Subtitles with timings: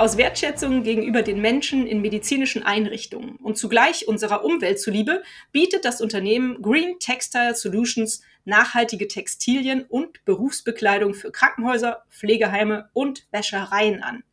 [0.00, 6.00] Aus Wertschätzung gegenüber den Menschen in medizinischen Einrichtungen und zugleich unserer Umwelt zuliebe bietet das
[6.00, 14.24] Unternehmen Green Textile Solutions nachhaltige Textilien und Berufsbekleidung für Krankenhäuser, Pflegeheime und Wäschereien an.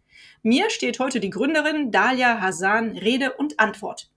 [0.41, 4.09] Mir steht heute die Gründerin Dalia Hasan Rede und Antwort.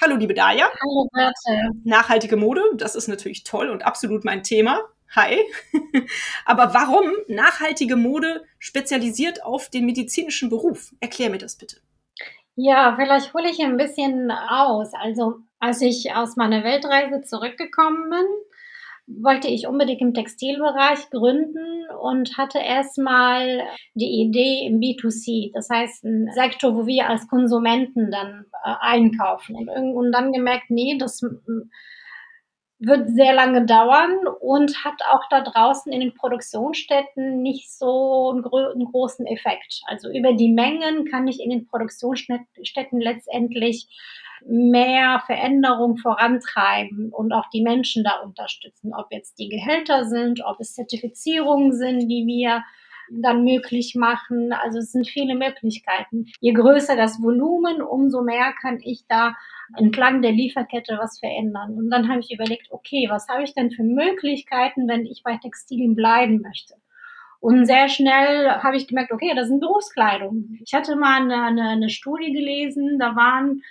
[0.00, 0.68] Hallo, liebe Dalia.
[0.82, 1.70] Hallo, Berthe.
[1.84, 4.80] Nachhaltige Mode, das ist natürlich toll und absolut mein Thema.
[5.16, 5.38] Hi.
[6.44, 10.94] Aber warum nachhaltige Mode spezialisiert auf den medizinischen Beruf?
[11.00, 11.78] Erklär mir das bitte.
[12.54, 14.92] Ja, vielleicht hole ich ein bisschen aus.
[14.94, 18.26] Also, als ich aus meiner Weltreise zurückgekommen bin,
[19.22, 23.62] wollte ich unbedingt im Textilbereich gründen und hatte erstmal
[23.94, 29.54] die Idee im B2C, das heißt ein Sektor, wo wir als Konsumenten dann äh, einkaufen
[29.54, 31.22] und, und dann gemerkt, nee, das
[32.78, 38.42] wird sehr lange dauern und hat auch da draußen in den Produktionsstätten nicht so einen,
[38.42, 39.80] gro einen, großen Effekt.
[39.86, 43.88] Also über die Mengen kann ich in den Produktionsstätten letztendlich
[44.44, 50.60] mehr Veränderung vorantreiben und auch die Menschen da unterstützen, ob jetzt die Gehälter sind, ob
[50.60, 52.62] es Zertifizierungen sind, die wir
[53.10, 54.52] dann möglich machen.
[54.52, 56.26] Also es sind viele Möglichkeiten.
[56.40, 59.34] Je größer das Volumen, umso mehr kann ich da
[59.76, 61.74] entlang der Lieferkette was verändern.
[61.74, 65.36] Und dann habe ich überlegt, okay, was habe ich denn für Möglichkeiten, wenn ich bei
[65.36, 66.74] Textilien bleiben möchte?
[67.40, 70.58] Und sehr schnell habe ich gemerkt, okay, das sind Berufskleidung.
[70.64, 73.62] Ich hatte mal eine, eine, eine Studie gelesen, da waren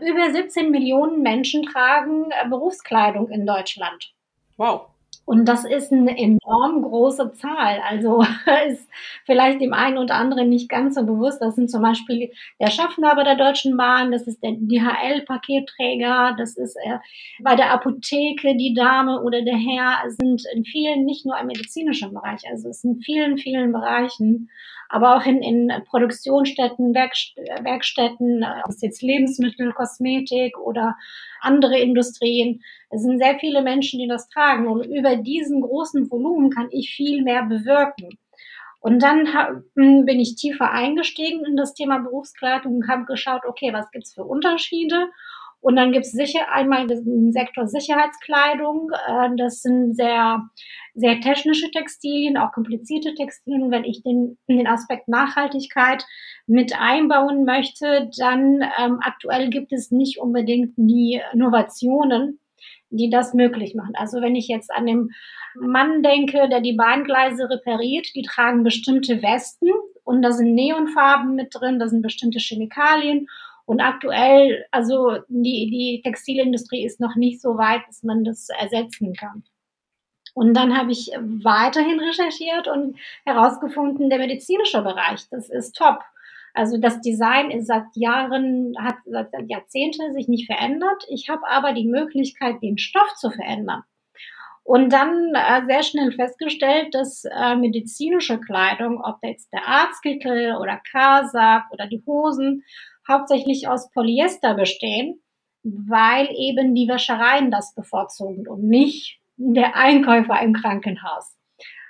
[0.00, 4.14] über 17 Millionen Menschen tragen äh, Berufskleidung in Deutschland.
[4.56, 4.91] Wow.
[5.24, 7.80] Und das ist eine enorm große Zahl.
[7.88, 8.22] Also
[8.68, 8.88] ist
[9.24, 11.40] vielleicht dem einen oder anderen nicht ganz so bewusst.
[11.40, 16.56] Das sind zum Beispiel der Schaffner bei der Deutschen Bahn, das ist der DHL-Paketträger, das
[16.56, 16.98] ist äh,
[17.40, 22.12] bei der Apotheke die Dame oder der Herr, sind in vielen, nicht nur im medizinischen
[22.12, 24.50] Bereich, also es sind in vielen, vielen Bereichen,
[24.88, 30.96] aber auch in, in Produktionsstätten, Werkst Werkstätten, ob es jetzt Lebensmittel, Kosmetik oder
[31.42, 32.62] andere Industrien.
[32.90, 34.66] Es sind sehr viele Menschen, die das tragen.
[34.66, 38.18] Und über diesen großen Volumen kann ich viel mehr bewirken.
[38.80, 39.28] Und dann
[39.76, 44.12] hm, bin ich tiefer eingestiegen in das Thema Berufskleidung und habe geschaut, okay, was gibt's
[44.12, 45.08] für Unterschiede?
[45.62, 48.90] Und dann gibt es sicher einmal den Sektor Sicherheitskleidung.
[49.06, 50.42] Äh, das sind sehr,
[50.94, 53.70] sehr technische Textilien, auch komplizierte Textilien.
[53.70, 56.04] Wenn ich den, den Aspekt Nachhaltigkeit
[56.48, 62.40] mit einbauen möchte, dann ähm, aktuell gibt es nicht unbedingt die Innovationen,
[62.90, 63.94] die das möglich machen.
[63.94, 65.10] Also wenn ich jetzt an den
[65.54, 69.68] Mann denke, der die Bahngleise repariert, die tragen bestimmte Westen
[70.02, 73.28] und da sind Neonfarben mit drin, da sind bestimmte Chemikalien
[73.64, 79.14] und aktuell, also die, die Textilindustrie ist noch nicht so weit, dass man das ersetzen
[79.14, 79.44] kann.
[80.34, 81.10] Und dann habe ich
[81.42, 86.00] weiterhin recherchiert und herausgefunden, der medizinische Bereich, das ist top.
[86.54, 91.04] Also das Design ist seit Jahren, hat seit Jahrzehnten sich nicht verändert.
[91.08, 93.82] Ich habe aber die Möglichkeit, den Stoff zu verändern.
[94.64, 100.80] Und dann äh, sehr schnell festgestellt, dass äh, medizinische Kleidung, ob jetzt der Arztkittel oder
[100.90, 102.62] Kasak oder die Hosen,
[103.08, 105.22] hauptsächlich aus Polyester bestehen,
[105.62, 111.36] weil eben die Wäschereien das bevorzugen und nicht der Einkäufer im Krankenhaus.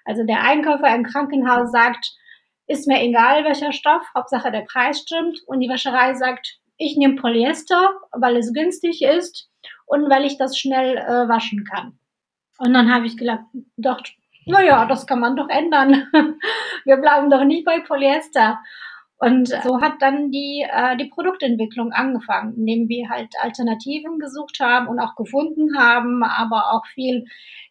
[0.04, 2.12] Also der Einkäufer im Krankenhaus sagt,
[2.66, 5.38] ist mir egal welcher Stoff, Hauptsache der Preis stimmt.
[5.46, 9.48] Und die Wäscherei sagt, ich nehme Polyester, weil es günstig ist
[9.86, 11.98] und weil ich das schnell äh, waschen kann.
[12.58, 14.14] Und dann habe ich gedacht,
[14.46, 16.08] naja, das kann man doch ändern.
[16.84, 18.60] Wir bleiben doch nicht bei Polyester.
[19.22, 24.88] Und so hat dann die, äh, die Produktentwicklung angefangen, indem wir halt Alternativen gesucht haben
[24.88, 27.26] und auch gefunden haben, aber auch viel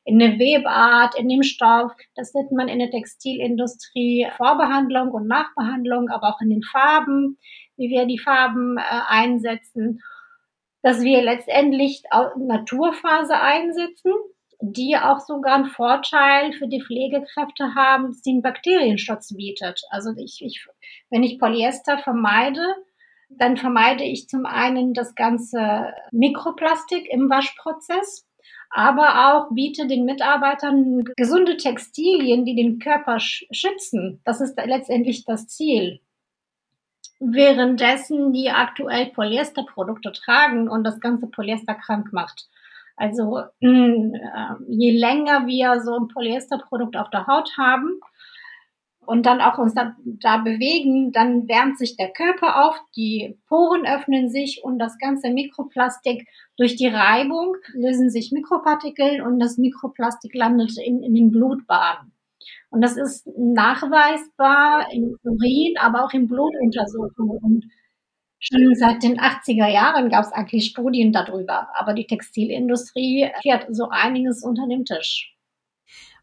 [0.05, 1.91] in der Webart, in dem Stoff.
[2.15, 7.37] Das nennt man in der Textilindustrie Vorbehandlung und Nachbehandlung, aber auch in den Farben,
[7.75, 9.99] wie wir die Farben äh, einsetzen,
[10.83, 12.03] dass wir letztendlich
[12.37, 14.13] Naturphase einsetzen
[14.61, 19.81] die auch sogar einen Vorteil für die Pflegekräfte haben, einen Bakterienschutz bietet.
[19.89, 20.67] Also ich, ich,
[21.09, 22.61] wenn ich Polyester vermeide,
[23.29, 28.27] dann vermeide ich zum einen das ganze Mikroplastik im Waschprozess,
[28.69, 34.21] aber auch biete den Mitarbeitern gesunde Textilien, die den Körper schützen.
[34.25, 36.01] Das ist letztendlich das Ziel.
[37.21, 42.49] währenddessen die aktuell Polyesterprodukte tragen und das ganze Polyester krank macht.
[42.97, 47.99] Also mh, äh, je länger wir so ein Polyesterprodukt auf der Haut haben,
[49.06, 53.86] und dann auch uns da, da, bewegen, dann wärmt sich der Körper auf, die Poren
[53.86, 56.27] öffnen sich und das ganze Mikroplastik
[56.57, 62.13] durch die Reibung lösen sich Mikropartikel und das Mikroplastik landet in, in den Blutbahnen.
[62.69, 67.39] Und das ist nachweisbar im Urin, aber auch in Blutuntersuchungen.
[67.42, 67.65] Und
[68.39, 71.68] schon seit den 80er Jahren gab es eigentlich Studien darüber.
[71.75, 75.30] Aber die Textilindustrie fährt so einiges unter den Tisch.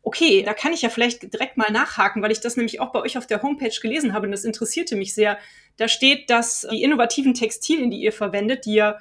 [0.02, 3.00] Okay, da kann ich ja vielleicht direkt mal nachhaken, weil ich das nämlich auch bei
[3.00, 5.38] euch auf der Homepage gelesen habe und das interessierte mich sehr.
[5.76, 8.98] Da steht, dass die innovativen Textilien, die ihr verwendet, die ja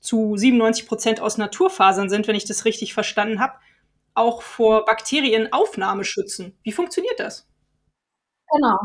[0.00, 3.54] zu 97 Prozent aus Naturfasern sind, wenn ich das richtig verstanden habe,
[4.14, 6.58] auch vor Bakterienaufnahme schützen.
[6.62, 7.48] Wie funktioniert das?
[8.52, 8.78] Genau.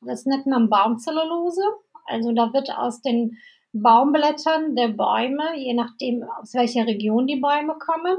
[0.00, 1.62] Das nennt man Baumzellulose.
[2.06, 3.36] Also da wird aus den
[3.72, 8.16] Baumblättern der Bäume, je nachdem aus welcher Region die Bäume kommen,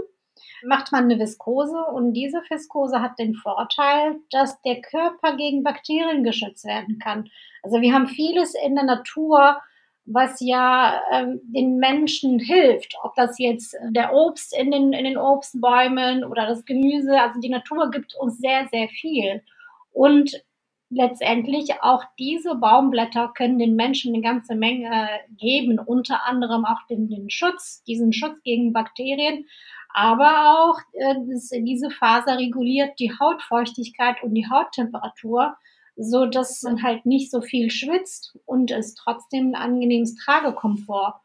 [0.64, 6.24] macht man eine Viskose und diese Viskose hat den Vorteil, dass der Körper gegen Bakterien
[6.24, 7.30] geschützt werden kann.
[7.64, 9.60] Also wir haben vieles in der Natur,
[10.06, 15.18] was ja ähm, den Menschen hilft, ob das jetzt der Obst in den, in den
[15.18, 19.44] Obstbäumen oder das Gemüse, also die Natur gibt uns sehr, sehr viel.
[19.92, 20.44] Und
[20.90, 25.08] letztendlich auch diese Baumblätter können den Menschen eine ganze Menge
[25.38, 29.46] geben, unter anderem auch den, den Schutz, diesen Schutz gegen Bakterien
[29.90, 31.16] aber auch äh,
[31.62, 35.58] diese Faser reguliert die Hautfeuchtigkeit und die Hauttemperatur,
[35.96, 41.20] so dass man halt nicht so viel schwitzt und es trotzdem ein angenehmes Tragekomfort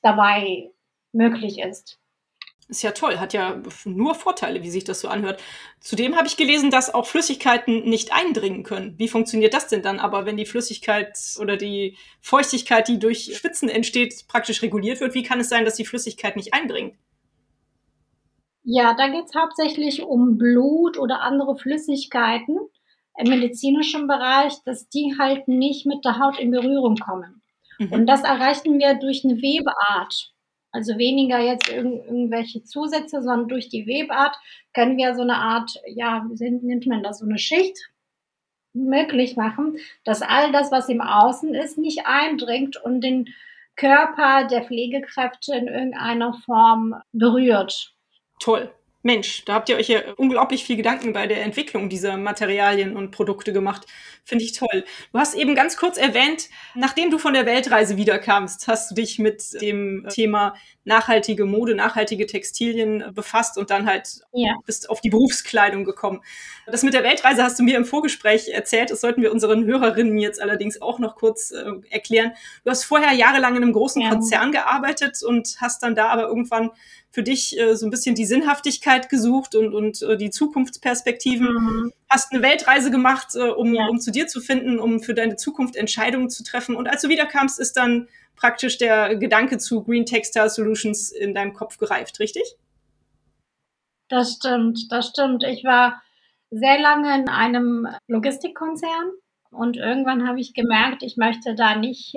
[0.00, 0.70] dabei
[1.12, 1.98] möglich ist.
[2.66, 5.42] Ist ja toll, hat ja nur Vorteile, wie sich das so anhört.
[5.80, 8.98] Zudem habe ich gelesen, dass auch Flüssigkeiten nicht eindringen können.
[8.98, 13.68] Wie funktioniert das denn dann aber, wenn die Flüssigkeit oder die Feuchtigkeit, die durch Schwitzen
[13.68, 15.12] entsteht, praktisch reguliert wird?
[15.12, 16.96] Wie kann es sein, dass die Flüssigkeit nicht eindringt?
[18.64, 22.58] Ja, da geht es hauptsächlich um Blut oder andere Flüssigkeiten
[23.16, 27.42] im medizinischen Bereich, dass die halt nicht mit der Haut in Berührung kommen.
[27.78, 27.92] Mhm.
[27.92, 30.32] Und das erreichen wir durch eine Webeart.
[30.72, 34.34] Also weniger jetzt irg irgendwelche Zusätze, sondern durch die Webart
[34.72, 37.78] können wir so eine Art, ja, wie nennt man das, so eine Schicht
[38.72, 43.28] möglich machen, dass all das, was im Außen ist, nicht eindringt und den
[43.76, 47.93] Körper der Pflegekräfte in irgendeiner Form berührt.
[48.44, 48.83] Toll.
[49.04, 53.10] Mensch, da habt ihr euch ja unglaublich viel Gedanken bei der Entwicklung dieser Materialien und
[53.10, 53.86] Produkte gemacht.
[54.24, 54.84] Finde ich toll.
[55.12, 59.18] Du hast eben ganz kurz erwähnt, nachdem du von der Weltreise wiederkamst, hast du dich
[59.18, 60.54] mit dem Thema
[60.84, 64.54] nachhaltige Mode, nachhaltige Textilien befasst und dann halt ja.
[64.64, 66.22] bist auf die Berufskleidung gekommen.
[66.66, 68.90] Das mit der Weltreise hast du mir im Vorgespräch erzählt.
[68.90, 72.32] Das sollten wir unseren Hörerinnen jetzt allerdings auch noch kurz äh, erklären.
[72.64, 74.08] Du hast vorher jahrelang in einem großen ja.
[74.10, 76.70] Konzern gearbeitet und hast dann da aber irgendwann
[77.10, 81.46] für dich äh, so ein bisschen die Sinnhaftigkeit gesucht und, und äh, die Zukunftsperspektiven.
[81.46, 81.92] Mhm.
[82.08, 83.86] Hast eine Weltreise gemacht, äh, um, ja.
[83.88, 86.76] um zu dir zu finden, um für deine Zukunft Entscheidungen zu treffen.
[86.76, 91.54] Und als du wiederkamst, ist dann praktisch der Gedanke zu Green Textile Solutions in deinem
[91.54, 92.56] Kopf gereift, richtig?
[94.08, 95.44] Das stimmt, das stimmt.
[95.44, 96.02] Ich war
[96.50, 99.12] sehr lange in einem Logistikkonzern
[99.50, 102.16] und irgendwann habe ich gemerkt, ich möchte da nicht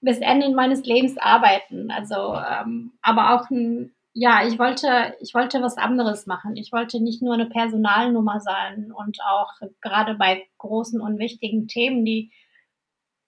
[0.00, 1.90] bis Ende meines Lebens arbeiten.
[1.90, 6.56] Also, ähm, aber auch ein ja, ich wollte, ich wollte was anderes machen.
[6.56, 12.06] Ich wollte nicht nur eine Personalnummer sein und auch gerade bei großen und wichtigen Themen,
[12.06, 12.32] die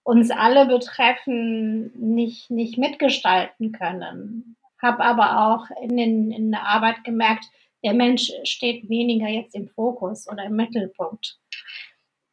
[0.02, 4.57] uns alle betreffen, nicht, nicht mitgestalten können.
[4.80, 7.45] Habe aber auch in, den, in der Arbeit gemerkt,
[7.85, 11.38] der Mensch steht weniger jetzt im Fokus oder im Mittelpunkt.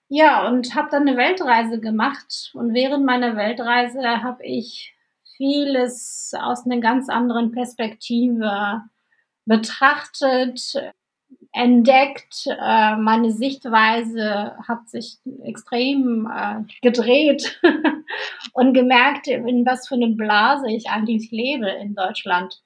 [0.07, 2.51] Ja, und habe dann eine Weltreise gemacht.
[2.53, 4.94] Und während meiner Weltreise habe ich
[5.37, 8.81] vieles aus einer ganz anderen Perspektive
[9.45, 10.75] betrachtet,
[11.51, 12.47] entdeckt.
[12.47, 17.59] Äh, meine Sichtweise hat sich extrem äh, gedreht
[18.53, 22.61] und gemerkt, in was für eine Blase ich eigentlich lebe in Deutschland.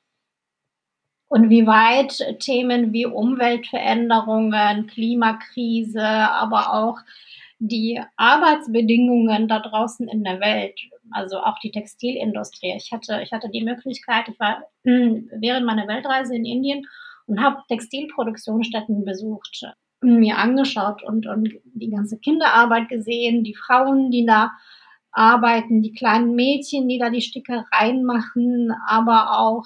[1.27, 6.97] Und wie weit Themen wie Umweltveränderungen, Klimakrise, aber auch
[7.59, 10.79] die Arbeitsbedingungen da draußen in der Welt,
[11.11, 12.73] also auch die Textilindustrie.
[12.75, 16.85] Ich hatte, ich hatte die Möglichkeit, ich war während meiner Weltreise in Indien
[17.27, 19.65] und habe Textilproduktionsstätten besucht,
[20.01, 24.51] mir angeschaut und, und die ganze Kinderarbeit gesehen, die Frauen, die da
[25.11, 29.65] arbeiten, die kleinen Mädchen, die da die Stickereien machen, aber auch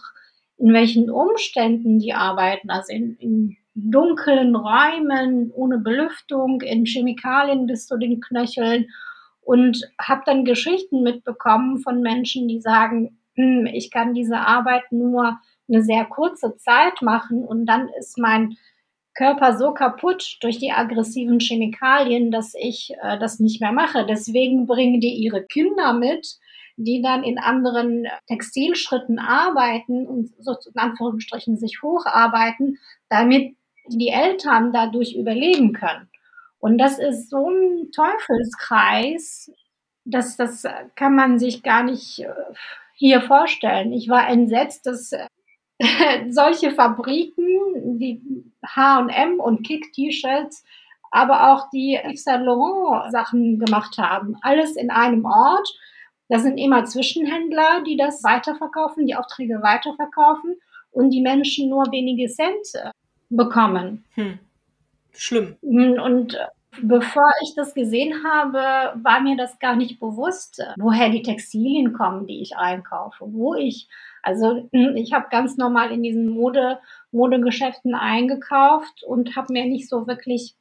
[0.57, 7.87] in welchen Umständen die arbeiten, also in, in dunklen Räumen, ohne Belüftung, in Chemikalien bis
[7.87, 8.87] zu den Knöcheln
[9.45, 15.39] und habe dann Geschichten mitbekommen von Menschen, die sagen, hm, ich kann diese Arbeit nur
[15.67, 18.57] eine sehr kurze Zeit machen und dann ist mein
[19.15, 24.05] Körper so kaputt durch die aggressiven Chemikalien, dass ich äh, das nicht mehr mache.
[24.05, 26.37] Deswegen bringen die ihre Kinder mit,
[26.77, 33.55] die dann in anderen Textilschritten arbeiten und so in Anführungsstrichen sich hocharbeiten, damit
[33.87, 36.09] die Eltern dadurch überleben können.
[36.63, 39.51] Und das ist so ein Teufelskreis,
[40.05, 40.65] dass das
[40.95, 42.29] kann man sich gar nicht äh,
[42.93, 43.91] hier vorstellen.
[43.91, 45.27] Ich war entsetzt, dass äh,
[46.29, 48.21] solche Fabriken wie
[48.65, 50.63] H&M und Kick T-Shirts,
[51.11, 54.37] aber auch die Yves Saint Laurent Sachen gemacht haben.
[54.41, 55.67] Alles in einem Ort.
[56.29, 60.55] Das sind immer Zwischenhändler, die das weiterverkaufen, die Aufträge weiterverkaufen
[60.91, 62.67] und die Menschen nur wenige Cent
[63.29, 64.05] bekommen.
[64.15, 64.39] Hm.
[65.15, 65.57] Schlimm.
[65.61, 66.37] Und
[66.81, 72.27] bevor ich das gesehen habe, war mir das gar nicht bewusst, woher die Textilien kommen,
[72.27, 73.87] die ich einkaufe, wo ich
[74.23, 76.79] also ich habe ganz normal in diesen Mode,
[77.11, 80.55] Modegeschäften eingekauft und habe mir nicht so wirklich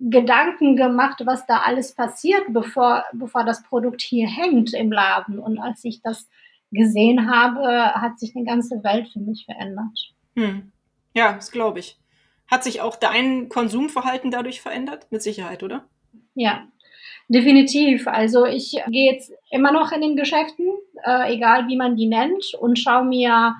[0.00, 5.38] Gedanken gemacht, was da alles passiert, bevor, bevor das Produkt hier hängt im Laden.
[5.38, 6.26] Und als ich das
[6.70, 10.14] gesehen habe, hat sich eine ganze Welt für mich verändert.
[10.34, 10.72] Hm.
[11.14, 11.98] Ja, das glaube ich.
[12.50, 15.06] Hat sich auch dein Konsumverhalten dadurch verändert?
[15.10, 15.86] Mit Sicherheit, oder?
[16.34, 16.66] Ja,
[17.28, 18.06] definitiv.
[18.06, 20.66] Also ich gehe jetzt immer noch in den Geschäften,
[21.04, 23.56] äh, egal wie man die nennt, und schaue mir,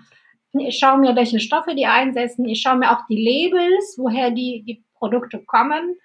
[0.53, 2.49] ich schaue mir, welche Stoffe die einsetzen.
[2.49, 5.97] Ich schaue mir auch die Labels, woher die, die Produkte kommen,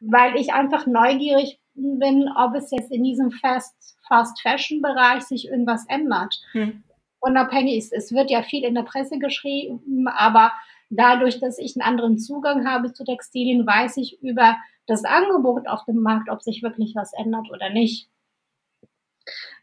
[0.00, 5.48] weil ich einfach neugierig bin, ob es jetzt in diesem Fast, Fast Fashion Bereich sich
[5.48, 6.40] irgendwas ändert.
[6.52, 6.82] Hm.
[7.20, 10.52] Unabhängig ist, es wird ja viel in der Presse geschrieben, aber
[10.90, 14.56] dadurch, dass ich einen anderen Zugang habe zu Textilien, weiß ich über
[14.86, 18.08] das Angebot auf dem Markt, ob sich wirklich was ändert oder nicht.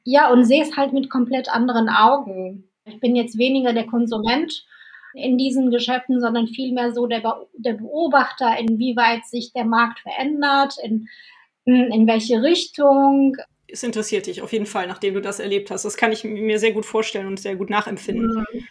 [0.03, 2.69] Ja, und sehe es halt mit komplett anderen Augen.
[2.85, 4.65] Ich bin jetzt weniger der Konsument
[5.13, 10.75] in diesen Geschäften, sondern vielmehr so der, Be der Beobachter, inwieweit sich der Markt verändert,
[10.81, 11.09] in,
[11.65, 13.35] in welche Richtung.
[13.67, 15.83] Es interessiert dich auf jeden Fall, nachdem du das erlebt hast.
[15.83, 18.45] Das kann ich mir sehr gut vorstellen und sehr gut nachempfinden.
[18.53, 18.67] Mhm.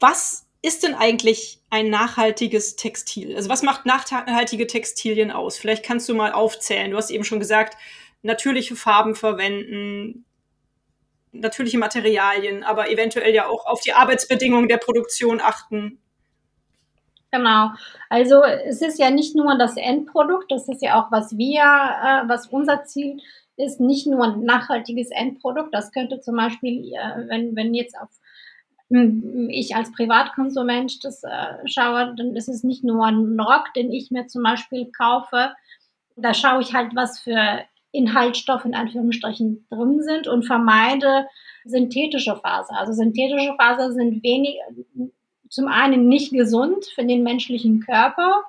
[0.00, 3.34] Was ist denn eigentlich ein nachhaltiges Textil?
[3.34, 5.58] Also was macht nachhaltige Textilien aus?
[5.58, 6.92] Vielleicht kannst du mal aufzählen.
[6.92, 7.76] Du hast eben schon gesagt,
[8.22, 10.24] natürliche Farben verwenden,
[11.32, 15.98] natürliche Materialien, aber eventuell ja auch auf die Arbeitsbedingungen der Produktion achten.
[17.32, 17.70] Genau.
[18.10, 22.28] Also es ist ja nicht nur das Endprodukt, das ist ja auch, was wir, äh,
[22.28, 23.20] was unser Ziel
[23.56, 25.74] ist, nicht nur ein nachhaltiges Endprodukt.
[25.74, 28.10] Das könnte zum Beispiel, äh, wenn, wenn jetzt auf
[29.48, 34.10] ich als Privatkonsument das äh, schaue, dann ist es nicht nur ein Rock, den ich
[34.10, 35.52] mir zum Beispiel kaufe.
[36.16, 41.26] Da schaue ich halt, was für Inhaltsstoffe in Anführungsstrichen drin sind und vermeide
[41.64, 42.78] synthetische Faser.
[42.78, 44.58] Also synthetische Faser sind wenig,
[45.48, 48.42] zum einen nicht gesund für den menschlichen Körper.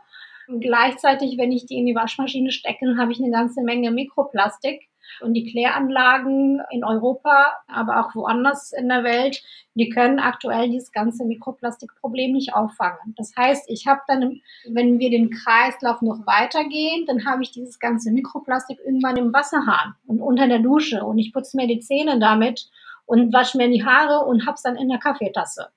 [0.47, 4.89] Und gleichzeitig, wenn ich die in die Waschmaschine stecke, habe ich eine ganze Menge Mikroplastik.
[5.21, 9.41] Und die Kläranlagen in Europa, aber auch woanders in der Welt,
[9.75, 13.15] die können aktuell dieses ganze Mikroplastikproblem nicht auffangen.
[13.17, 17.79] Das heißt, ich habe dann, wenn wir den Kreislauf noch weitergehen, dann habe ich dieses
[17.79, 22.19] ganze Mikroplastik irgendwann im Wasserhahn und unter der Dusche und ich putze mir die Zähne
[22.19, 22.69] damit
[23.05, 25.69] und wasche mir die Haare und hab's dann in der Kaffeetasse.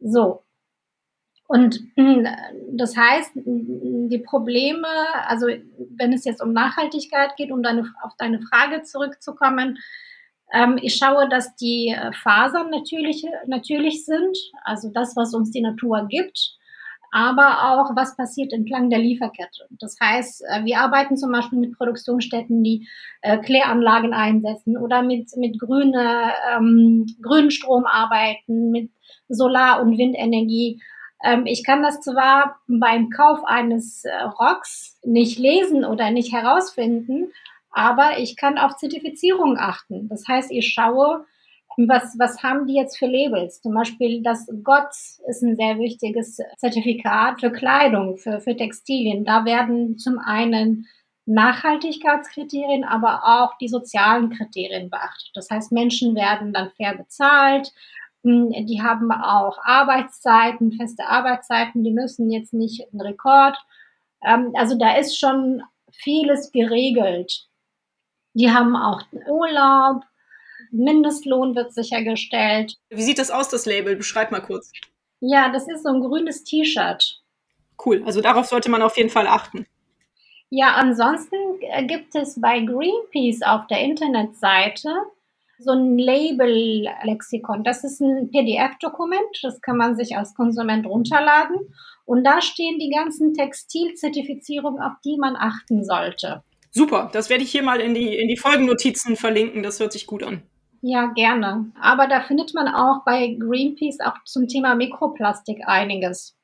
[0.00, 0.42] So,
[1.48, 2.26] und hm,
[2.72, 4.88] das heißt, die Probleme,
[5.26, 9.78] also wenn es jetzt um Nachhaltigkeit geht, um deine, auf deine Frage zurückzukommen,
[10.52, 15.60] ähm, ich schaue, dass die äh, Fasern natürlich, natürlich sind, also das, was uns die
[15.60, 16.56] Natur gibt,
[17.12, 19.66] aber auch, was passiert entlang der Lieferkette.
[19.70, 22.88] Das heißt, äh, wir arbeiten zum Beispiel mit Produktionsstätten, die
[23.22, 28.90] äh, Kläranlagen einsetzen oder mit, mit grüne, ähm, Grünstrom arbeiten, mit
[29.28, 30.80] Solar- und Windenergie
[31.44, 37.32] ich kann das zwar beim Kauf eines äh, Rocks nicht lesen oder nicht herausfinden,
[37.70, 40.08] aber ich kann auf Zertifizierung achten.
[40.08, 41.26] Das heißt, ich schaue,
[41.76, 43.60] was, was haben die jetzt für Labels?
[43.60, 49.24] Zum Beispiel das GOTS ist ein sehr wichtiges Zertifikat für Kleidung, für, für Textilien.
[49.24, 50.86] Da werden zum einen
[51.26, 55.32] Nachhaltigkeitskriterien, aber auch die sozialen Kriterien beachtet.
[55.34, 57.72] Das heißt, Menschen werden dann fair bezahlt,
[58.26, 63.56] die haben auch Arbeitszeiten, feste Arbeitszeiten, die müssen jetzt nicht einen Rekord.
[64.24, 67.48] Ähm, also da ist schon vieles geregelt.
[68.34, 70.02] Die haben auch Urlaub,
[70.70, 72.76] Mindestlohn wird sichergestellt.
[72.90, 73.96] Wie sieht das aus, das Label?
[73.96, 74.72] Beschreib mal kurz.
[75.20, 77.22] Ja, das ist so ein grünes T-Shirt.
[77.84, 79.66] Cool, also darauf sollte man auf jeden Fall achten.
[80.50, 84.90] Ja, ansonsten äh, gibt es bei Greenpeace auf der Internetseite
[85.58, 87.64] so ein Label-Lexikon.
[87.64, 91.56] Das ist ein PDF-Dokument, das kann man sich als Konsument runterladen.
[92.04, 96.42] Und da stehen die ganzen Textilzertifizierungen, auf die man achten sollte.
[96.70, 99.62] Super, das werde ich hier mal in die, in die Folgennotizen verlinken.
[99.62, 100.42] Das hört sich gut an.
[100.82, 101.72] Ja, gerne.
[101.80, 106.36] Aber da findet man auch bei Greenpeace auch zum Thema Mikroplastik einiges,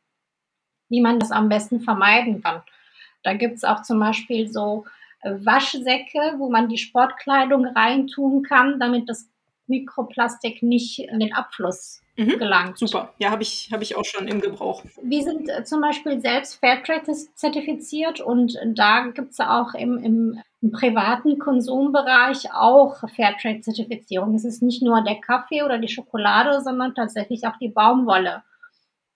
[0.88, 2.62] wie man das am besten vermeiden kann.
[3.22, 4.84] Da gibt es auch zum Beispiel so
[5.22, 9.28] Waschsäcke, wo man die Sportkleidung reintun kann, damit das
[9.66, 12.38] Mikroplastik nicht in den Abfluss mhm.
[12.38, 12.78] gelangt.
[12.78, 14.84] Super, ja, habe ich, hab ich auch schon im Gebrauch.
[15.02, 20.38] Wir sind äh, zum Beispiel selbst Fairtrade zertifiziert und da gibt es auch im, im,
[20.60, 24.34] im, privaten Konsumbereich auch Fairtrade-Zertifizierung.
[24.34, 28.42] Es ist nicht nur der Kaffee oder die Schokolade, sondern tatsächlich auch die Baumwolle.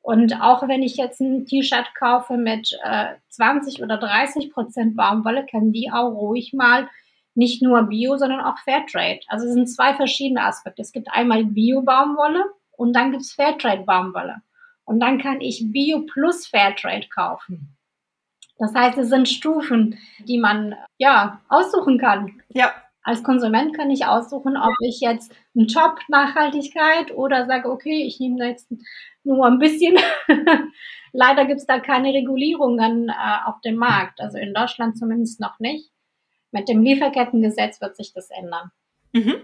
[0.07, 5.45] Und auch wenn ich jetzt ein T-Shirt kaufe mit äh, 20 oder 30 Prozent Baumwolle,
[5.51, 6.89] kann die auch ruhig mal
[7.35, 9.19] nicht nur Bio, sondern auch Fairtrade.
[9.27, 10.81] Also es sind zwei verschiedene Aspekte.
[10.81, 14.37] Es gibt einmal Bio-Baumwolle und dann gibt es Fairtrade-Baumwolle.
[14.85, 17.77] Und dann kann ich Bio plus Fairtrade kaufen.
[18.59, 22.41] Das heißt, es sind Stufen, die man ja aussuchen kann.
[22.51, 22.73] Ja.
[23.07, 28.19] Als Konsument kann ich aussuchen, ob ich jetzt einen Top Nachhaltigkeit oder sage, okay, ich
[28.19, 28.69] nehme da jetzt
[29.23, 29.97] nur ein bisschen.
[31.13, 33.13] Leider gibt es da keine Regulierungen äh,
[33.45, 35.93] auf dem Markt, also in Deutschland zumindest noch nicht.
[36.51, 38.73] Mit dem Lieferkettengesetz wird sich das ändern.
[39.13, 39.37] Mhm.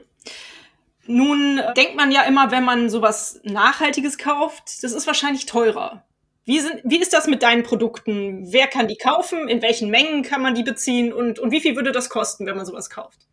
[1.06, 6.04] Nun denkt man ja immer, wenn man sowas Nachhaltiges kauft, das ist wahrscheinlich teurer.
[6.44, 8.52] Wie, sind, wie ist das mit deinen Produkten?
[8.52, 9.46] Wer kann die kaufen?
[9.46, 11.12] In welchen Mengen kann man die beziehen?
[11.12, 13.28] Und, und wie viel würde das kosten, wenn man sowas kauft?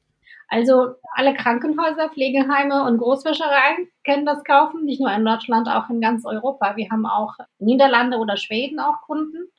[0.49, 6.01] Also alle Krankenhäuser, Pflegeheime und Großwäschereien können das kaufen, nicht nur in Deutschland, auch in
[6.01, 6.75] ganz Europa.
[6.75, 9.51] Wir haben auch Niederlande oder Schweden auch Kunden.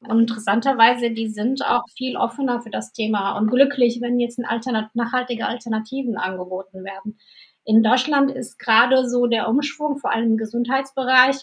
[0.00, 4.94] Und interessanterweise, die sind auch viel offener für das Thema und glücklich, wenn jetzt Alternat
[4.94, 7.18] nachhaltige Alternativen angeboten werden.
[7.64, 11.36] In Deutschland ist gerade so der Umschwung, vor allem im Gesundheitsbereich,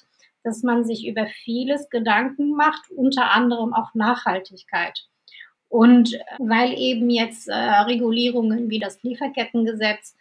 [0.43, 5.05] dass man sich über vieles Gedanken macht, unter anderem auch Nachhaltigkeit.
[5.69, 10.15] Und weil eben jetzt äh, Regulierungen wie das Lieferkettengesetz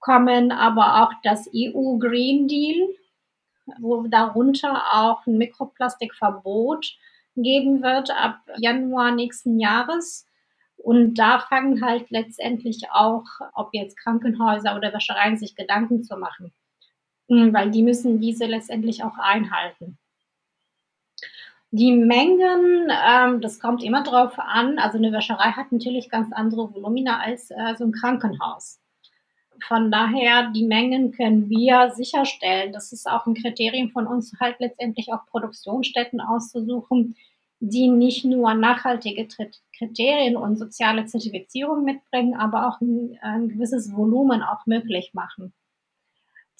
[0.00, 2.88] kommen, aber auch das EU Green Deal,
[3.78, 6.96] wo darunter auch ein Mikroplastikverbot
[7.36, 10.26] geben wird ab Januar nächsten Jahres.
[10.76, 16.52] Und da fangen halt letztendlich auch, ob jetzt Krankenhäuser oder Wäschereien, sich Gedanken zu machen,
[17.28, 19.98] weil die müssen diese letztendlich auch einhalten.
[21.74, 24.78] Die Mengen, ähm, das kommt immer drauf an.
[24.78, 28.78] Also eine Wäscherei hat natürlich ganz andere Volumina als äh, so ein Krankenhaus.
[29.66, 32.74] Von daher, die Mengen können wir sicherstellen.
[32.74, 37.16] Das ist auch ein Kriterium von uns, halt letztendlich auch Produktionsstätten auszusuchen,
[37.60, 39.26] die nicht nur nachhaltige
[39.78, 45.54] Kriterien und soziale Zertifizierung mitbringen, aber auch ein, ein gewisses Volumen auch möglich machen.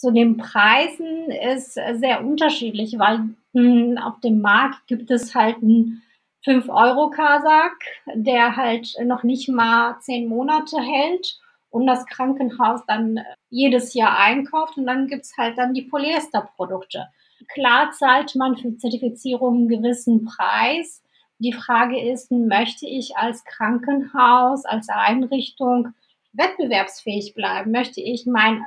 [0.02, 3.20] Zu den Preisen ist sehr unterschiedlich, weil
[3.54, 6.02] hm, auf dem Markt gibt es halt einen
[6.44, 7.76] 5-Euro-Kasak,
[8.16, 11.38] der halt noch nicht mal 10 Monate hält
[11.70, 17.06] und das Krankenhaus dann jedes Jahr einkauft und dann gibt es halt dann die Polyesterprodukte.
[17.54, 21.00] Klar zahlt man für Zertifizierung einen gewissen Preis.
[21.38, 25.94] Die Frage ist, möchte ich als Krankenhaus, als Einrichtung
[26.32, 27.70] wettbewerbsfähig bleiben?
[27.70, 28.64] Möchte ich mein,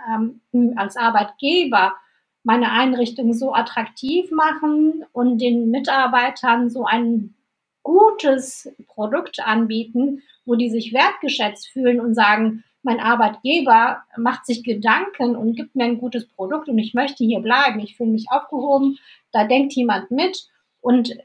[0.54, 1.96] ähm, als Arbeitgeber
[2.44, 7.34] meine Einrichtung so attraktiv machen und den Mitarbeitern so ein
[7.82, 15.36] gutes Produkt anbieten, wo die sich wertgeschätzt fühlen und sagen, mein Arbeitgeber macht sich Gedanken
[15.36, 19.00] und gibt mir ein gutes Produkt und ich möchte hier bleiben, ich fühle mich aufgehoben,
[19.32, 20.48] da denkt jemand mit
[20.82, 21.18] und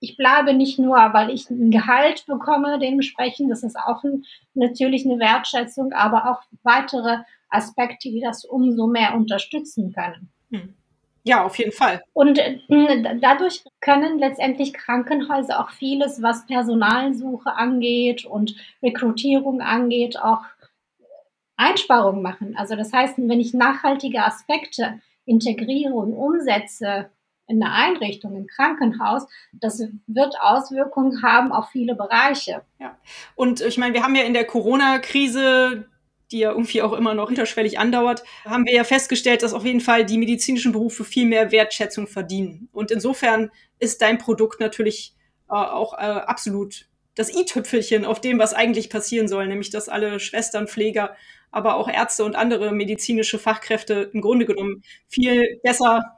[0.00, 5.04] ich bleibe nicht nur, weil ich ein Gehalt bekomme, dementsprechend, das ist auch ein, natürlich
[5.04, 10.30] eine Wertschätzung, aber auch weitere Aspekte, die das umso mehr unterstützen können.
[10.50, 10.74] Hm.
[11.24, 12.02] Ja, auf jeden Fall.
[12.14, 12.40] Und
[13.20, 20.42] dadurch können letztendlich Krankenhäuser auch vieles, was Personalsuche angeht und Rekrutierung angeht, auch
[21.56, 22.56] Einsparungen machen.
[22.56, 27.10] Also das heißt, wenn ich nachhaltige Aspekte integriere und umsetze
[27.48, 32.62] in einer Einrichtung, im Krankenhaus, das wird Auswirkungen haben auf viele Bereiche.
[32.78, 32.96] Ja.
[33.34, 35.86] Und ich meine, wir haben ja in der Corona-Krise
[36.30, 39.80] die ja irgendwie auch immer noch unterschwellig andauert, haben wir ja festgestellt, dass auf jeden
[39.80, 42.68] Fall die medizinischen Berufe viel mehr Wertschätzung verdienen.
[42.72, 45.14] Und insofern ist dein Produkt natürlich
[45.48, 50.20] äh, auch äh, absolut das i-Tüpfelchen auf dem, was eigentlich passieren soll, nämlich dass alle
[50.20, 51.16] Schwestern, Pfleger,
[51.50, 56.17] aber auch Ärzte und andere medizinische Fachkräfte im Grunde genommen viel besser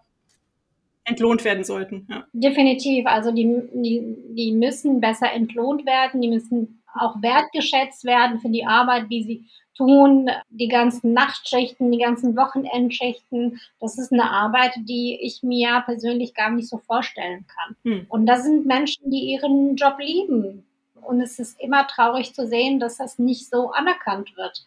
[1.11, 2.07] entlohnt werden sollten.
[2.11, 2.25] Ja.
[2.33, 3.07] Definitiv.
[3.07, 8.67] Also die, die, die müssen besser entlohnt werden, die müssen auch wertgeschätzt werden für die
[8.67, 9.45] Arbeit, die sie
[9.77, 13.61] tun, die ganzen Nachtschichten, die ganzen Wochenendschichten.
[13.81, 17.77] Das ist eine Arbeit, die ich mir persönlich gar nicht so vorstellen kann.
[17.85, 18.07] Hm.
[18.09, 20.67] Und das sind Menschen, die ihren Job lieben.
[21.01, 24.65] Und es ist immer traurig zu sehen, dass das nicht so anerkannt wird.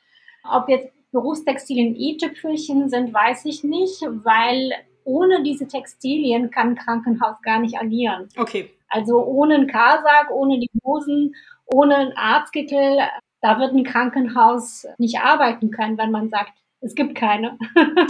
[0.50, 4.74] Ob jetzt Berufstextilien i-Tüpfelchen sind, weiß ich nicht, weil
[5.06, 8.30] ohne diese Textilien kann ein Krankenhaus gar nicht agieren.
[8.38, 8.72] Okay.
[8.90, 11.36] Also ohne einen Kasag, ohne die Hosen,
[11.66, 13.00] ohne einen Arztkittel,
[13.42, 17.58] da wird ein Krankenhaus nicht arbeiten können, wenn man sagt, es gibt keine.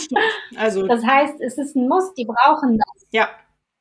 [0.55, 3.07] Also, das heißt, es ist ein Muss, die brauchen das.
[3.11, 3.29] Ja.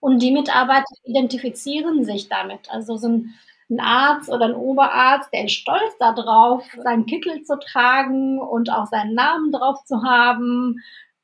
[0.01, 2.71] Und die Mitarbeiter identifizieren sich damit.
[2.71, 3.35] Also so ein,
[3.71, 8.87] ein Arzt oder ein Oberarzt, der ist stolz darauf, seinen Kittel zu tragen und auch
[8.87, 10.81] seinen Namen drauf zu haben.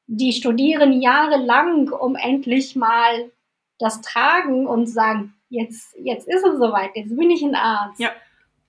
[0.08, 3.30] Die studieren jahrelang, um endlich mal
[3.78, 8.00] das tragen und sagen, jetzt, jetzt ist es soweit, jetzt bin ich ein Arzt.
[8.00, 8.10] Ja.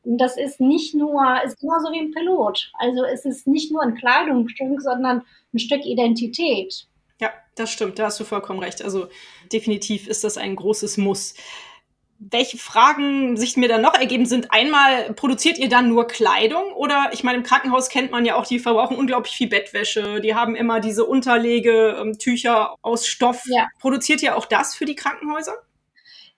[0.04, 2.72] Und das ist nicht nur, ist genauso wie ein Pilot.
[2.78, 5.24] Also es ist nicht nur ein Kleidungsstück, sondern
[5.54, 6.88] ein Stück Identität.
[7.20, 8.82] Ja, das stimmt, da hast du vollkommen recht.
[8.82, 9.08] Also
[9.52, 11.34] definitiv ist das ein großes Muss.
[12.20, 16.74] Welche Fragen sich mir dann noch ergeben sind, einmal, produziert ihr dann nur Kleidung?
[16.74, 20.20] Oder ich meine, im Krankenhaus kennt man ja auch, die verbrauchen unglaublich viel Bettwäsche.
[20.20, 23.44] Die haben immer diese Unterlegetücher aus Stoff.
[23.46, 23.68] Ja.
[23.80, 25.54] Produziert ihr auch das für die Krankenhäuser?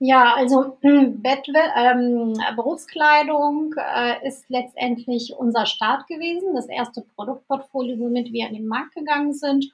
[0.04, 8.34] Ja, also Bettwe ähm, Berufskleidung äh, ist letztendlich unser Start gewesen, das erste Produktportfolio, womit
[8.34, 9.72] wir in den Markt gegangen sind.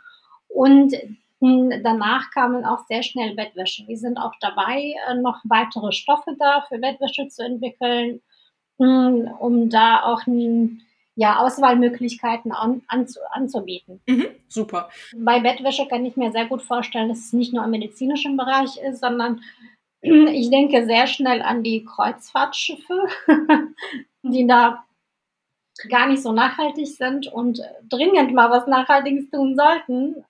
[0.50, 0.96] Und
[1.40, 3.88] danach kamen auch sehr schnell Bettwäsche.
[3.88, 8.22] Wir sind auch dabei, äh, noch weitere Stoffe da für Bettwäsche zu entwickeln,
[8.80, 10.22] hm, um da auch
[11.16, 14.02] ja, Auswahlmöglichkeiten an, anzu, anzubieten.
[14.08, 14.90] Mhm, super.
[15.16, 18.78] Bei Bettwäsche kann ich mir sehr gut vorstellen, dass es nicht nur im medizinischen Bereich
[18.78, 19.42] ist, sondern
[20.02, 23.08] ich denke sehr schnell an die Kreuzfahrtschiffe,
[24.24, 24.86] die da
[25.90, 30.24] gar nicht so nachhaltig sind und dringend mal was Nachhaltiges tun sollten.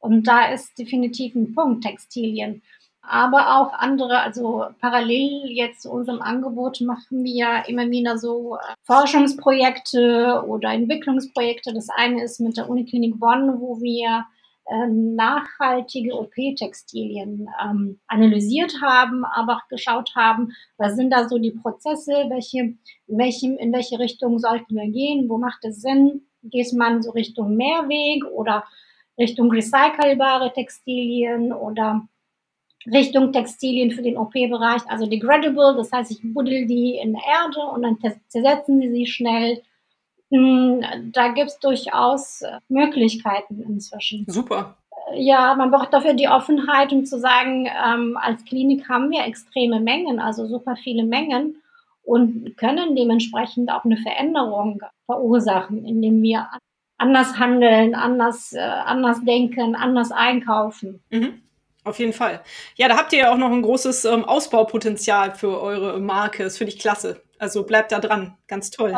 [0.00, 2.62] Und da ist definitiv ein Punkt Textilien.
[3.00, 8.74] Aber auch andere, also parallel jetzt zu unserem Angebot machen wir immer wieder so äh,
[8.82, 11.72] Forschungsprojekte oder Entwicklungsprojekte.
[11.72, 14.26] Das eine ist mit der Uniklinik Bonn, wo wir
[14.70, 21.52] ähm, nachhaltige OP-Textilien ähm, analysiert haben, aber auch geschaut haben, was sind da so die
[21.52, 26.72] Prozesse, welche, in, welchem, in welche Richtung sollten wir gehen, wo macht es Sinn, geht
[26.74, 28.64] man so Richtung Mehrweg oder
[29.18, 32.06] Richtung recycelbare Textilien oder
[32.86, 37.60] Richtung Textilien für den OP-Bereich, also degradable, das heißt, ich buddel die in der Erde
[37.72, 39.62] und dann zersetzen sie sich schnell
[40.30, 44.24] hm, da gibt es durchaus äh, Möglichkeiten inzwischen.
[44.28, 44.76] Super.
[45.12, 49.24] Äh, ja, man braucht dafür die Offenheit, um zu sagen, ähm, als Klinik haben wir
[49.24, 51.62] extreme Mengen, also super viele Mengen
[52.02, 56.48] und können dementsprechend auch eine Veränderung verursachen, indem wir
[56.98, 61.00] anders handeln, anders, äh, anders denken, anders einkaufen.
[61.10, 61.42] Mhm.
[61.84, 62.42] Auf jeden Fall.
[62.74, 66.44] Ja, da habt ihr ja auch noch ein großes ähm, Ausbaupotenzial für eure Marke.
[66.44, 67.22] Das finde ich klasse.
[67.38, 68.36] Also bleibt da dran.
[68.46, 68.94] Ganz toll.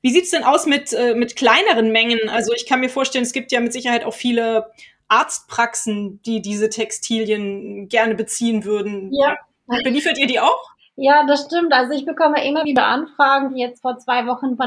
[0.00, 2.28] Wie sieht es denn aus mit, äh, mit kleineren Mengen?
[2.28, 4.72] Also ich kann mir vorstellen, es gibt ja mit Sicherheit auch viele
[5.06, 9.12] Arztpraxen, die diese Textilien gerne beziehen würden.
[9.12, 9.36] Ja.
[9.84, 10.64] Beliefert ihr die auch?
[10.96, 11.72] Ja, das stimmt.
[11.72, 14.66] Also ich bekomme immer wieder Anfragen, wie jetzt vor zwei Wochen von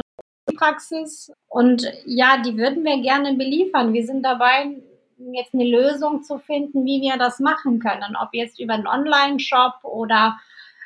[0.56, 1.32] Praxis.
[1.48, 3.94] Und ja, die würden wir gerne beliefern.
[3.94, 4.82] Wir sind dabei,
[5.34, 8.16] jetzt eine Lösung zu finden, wie wir das machen können.
[8.22, 10.40] Ob jetzt über einen Online-Shop oder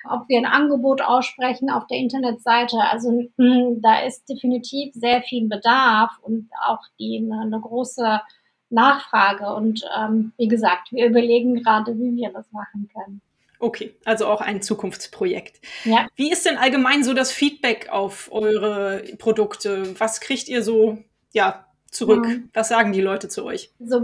[0.10, 2.78] ob wir ein Angebot aussprechen auf der Internetseite.
[2.92, 8.22] Also hm, da ist definitiv sehr viel Bedarf und auch die, eine, eine große
[8.70, 9.54] Nachfrage.
[9.54, 13.22] Und ähm, wie gesagt, wir überlegen gerade, wie wir das machen können.
[13.60, 15.62] Okay, also auch ein Zukunftsprojekt.
[15.84, 16.08] Ja.
[16.16, 20.00] Wie ist denn allgemein so das Feedback auf eure Produkte?
[20.00, 20.98] Was kriegt ihr so
[21.34, 22.26] ja, zurück?
[22.26, 22.50] Mhm.
[22.54, 23.72] Was sagen die Leute zu euch?
[23.80, 24.02] So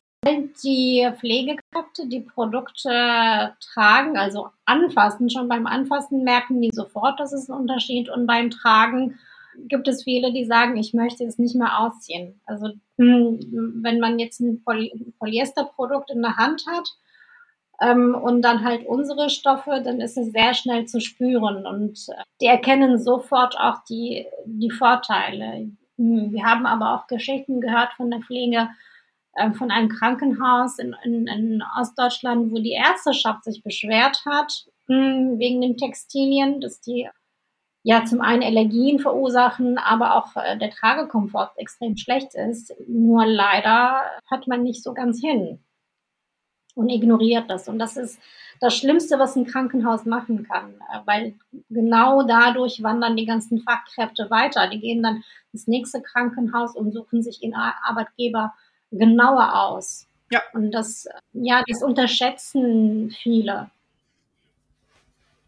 [0.64, 7.50] die Pflegekräfte die Produkte tragen, also anfassen, schon beim Anfassen merken die sofort, dass es
[7.50, 9.18] ein Unterschied und beim Tragen
[9.68, 12.40] gibt es viele, die sagen, ich möchte es nicht mehr ausziehen.
[12.46, 16.88] Also hm, wenn man jetzt ein Poly Polyesterprodukt in der Hand hat
[17.82, 22.08] ähm, und dann halt unsere Stoffe, dann ist es sehr schnell zu spüren und
[22.40, 25.72] die erkennen sofort auch die, die Vorteile.
[25.98, 28.70] Hm, wir haben aber auch Geschichten gehört von der Pflege,
[29.34, 34.96] äh, von einem Krankenhaus in, in, in, Ostdeutschland, wo die Ärzteschaft sich beschwert hat mh,
[34.96, 37.10] hm, wegen den Textilien, dass die
[37.84, 42.76] ja zum einen Allergien verursachen, aber auch äh, der Tragekomfort extrem schlecht ist.
[42.88, 45.64] Nur leider hat man nicht so ganz hin.
[46.76, 47.68] Und ignoriert das.
[47.68, 48.20] Und das ist
[48.62, 51.34] das Schlimmste, was ein Krankenhaus machen kann, äh, weil
[51.70, 54.70] genau dadurch wandern die ganzen Fachkräfte weiter.
[54.70, 58.54] Die gehen dann ins nächste Krankenhaus und suchen sich ihren Arbeitgeber
[58.92, 60.08] genauer aus.
[60.30, 60.42] Ja.
[60.54, 63.70] Und das, ja, das unterschätzen viele.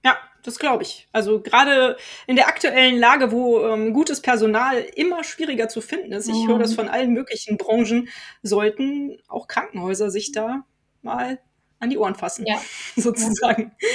[0.03, 1.07] Ja, das glaube ich.
[1.12, 6.27] Also gerade in der aktuellen Lage, wo ähm, gutes Personal immer schwieriger zu finden ist,
[6.27, 6.47] ich mhm.
[6.49, 8.09] höre das von allen möglichen Branchen,
[8.41, 10.65] sollten auch Krankenhäuser sich da
[11.03, 11.39] mal
[11.79, 12.59] an die Ohren fassen, ja.
[12.95, 13.73] sozusagen.
[13.79, 13.87] Ja.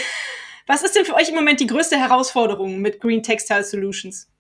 [0.67, 4.31] Was ist denn für euch im Moment die größte Herausforderung mit Green Textile Solutions?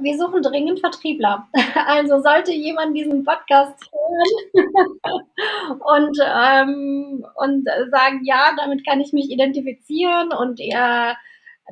[0.00, 1.48] Wir suchen dringend Vertriebler.
[1.88, 9.30] Also sollte jemand diesen Podcast hören und, ähm, und sagen, ja, damit kann ich mich
[9.30, 11.14] identifizieren und äh,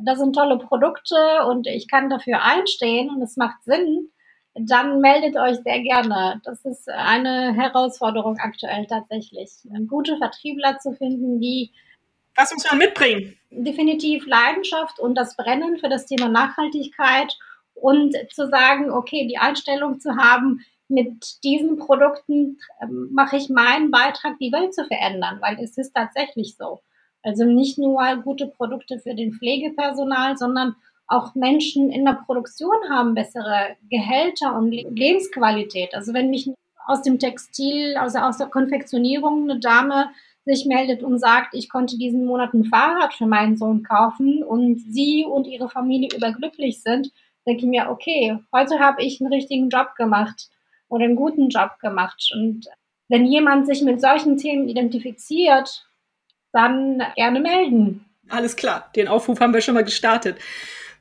[0.03, 1.17] das sind tolle Produkte
[1.49, 4.11] und ich kann dafür einstehen und es macht Sinn,
[4.55, 6.41] dann meldet euch sehr gerne.
[6.45, 9.51] Das ist eine Herausforderung aktuell tatsächlich.
[9.89, 11.73] Gute Vertriebler zu finden, die
[12.37, 13.37] was muss man mitbringen?
[13.51, 17.37] Definitiv Leidenschaft und das Brennen für das Thema Nachhaltigkeit
[17.75, 23.91] und zu sagen, okay, die Einstellung zu haben, mit diesen Produkten ähm, mache ich meinen
[23.91, 26.81] Beitrag, die Welt zu verändern, weil es ist tatsächlich so.
[27.23, 33.15] Also nicht nur gute Produkte für den Pflegepersonal, sondern auch Menschen in der Produktion haben
[33.15, 35.95] bessere Gehälter und Lebensqualität.
[35.95, 36.51] Also wenn mich
[36.87, 40.11] aus dem Textil, also aus der Konfektionierung eine Dame
[40.45, 44.79] sich meldet und sagt, ich konnte diesen Monat ein Fahrrad für meinen Sohn kaufen und
[44.79, 47.11] sie und ihre Familie überglücklich sind,
[47.47, 50.49] denke ich mir, okay, heute habe ich einen richtigen Job gemacht
[50.89, 52.31] oder einen guten Job gemacht.
[52.35, 52.67] Und
[53.09, 55.87] wenn jemand sich mit solchen Themen identifiziert,
[56.53, 58.05] dann gerne melden.
[58.29, 60.39] Alles klar, den Aufruf haben wir schon mal gestartet.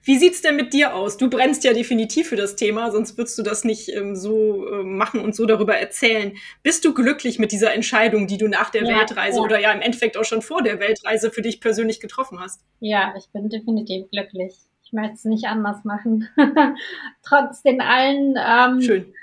[0.05, 1.15] Wie sieht's denn mit dir aus?
[1.15, 4.83] Du brennst ja definitiv für das Thema, sonst würdest du das nicht ähm, so äh,
[4.83, 6.33] machen und so darüber erzählen.
[6.61, 9.43] Bist du glücklich mit dieser Entscheidung, die du nach der ja, Weltreise ja.
[9.43, 12.65] oder ja im Endeffekt auch schon vor der Weltreise für dich persönlich getroffen hast?
[12.81, 14.53] Ja, ich bin definitiv glücklich.
[14.83, 16.27] Ich möchte es nicht anders machen.
[17.23, 19.13] Trotz den allen ähm,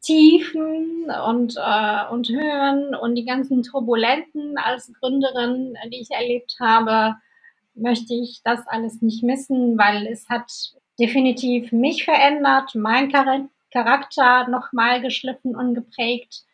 [0.00, 7.16] Tiefen und, äh, und Höhen und die ganzen Turbulenten als Gründerin, die ich erlebt habe,
[7.80, 10.50] möchte ich das alles nicht missen, weil es hat
[10.98, 13.10] definitiv mich verändert, mein
[13.72, 16.44] Charakter nochmal geschliffen und geprägt.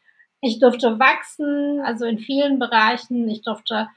[0.40, 3.28] Ich durfte wachsen, also in vielen Bereichen.
[3.28, 3.88] Ich durfte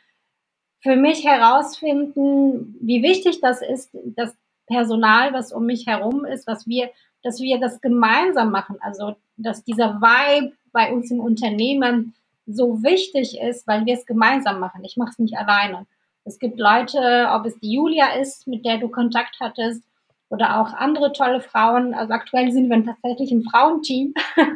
[0.82, 6.68] für mich herausfinden, wie wichtig das ist, das Personal, was um mich herum ist, was
[6.68, 6.90] wir,
[7.24, 8.78] dass wir das gemeinsam machen.
[8.82, 12.16] Also, dass dieser Vibe bei uns im Unternehmen
[12.46, 14.84] so wichtig ist, weil wir es gemeinsam machen.
[14.84, 15.86] Ich mache es nicht alleine.
[16.26, 19.84] Es gibt Leute, ob es die Julia ist, mit der du Kontakt hattest,
[20.30, 21.94] oder auch andere tolle Frauen.
[21.94, 24.14] Also aktuell sind wir tatsächlich ein Frauenteam,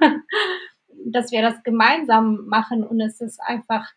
[1.06, 3.92] dass wir das gemeinsam machen und es ist einfach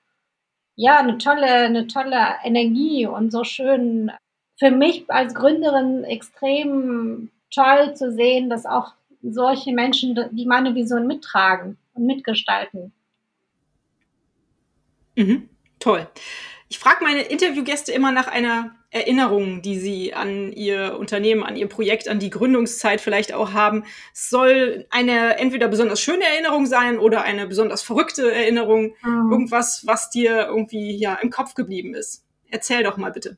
[0.74, 4.10] ja eine tolle, eine tolle Energie und so schön
[4.58, 11.06] für mich als Gründerin extrem toll zu sehen, dass auch solche Menschen, die meine Vision
[11.06, 12.92] mittragen und mitgestalten.
[15.14, 15.48] Mhm,
[15.78, 16.06] toll.
[16.68, 21.68] Ich frage meine Interviewgäste immer nach einer Erinnerung, die sie an ihr Unternehmen, an ihr
[21.68, 23.84] Projekt, an die Gründungszeit vielleicht auch haben.
[24.12, 28.94] Es soll eine entweder besonders schöne Erinnerung sein oder eine besonders verrückte Erinnerung.
[29.02, 29.32] Mhm.
[29.32, 32.24] Irgendwas, was dir irgendwie ja im Kopf geblieben ist.
[32.50, 33.36] Erzähl doch mal bitte.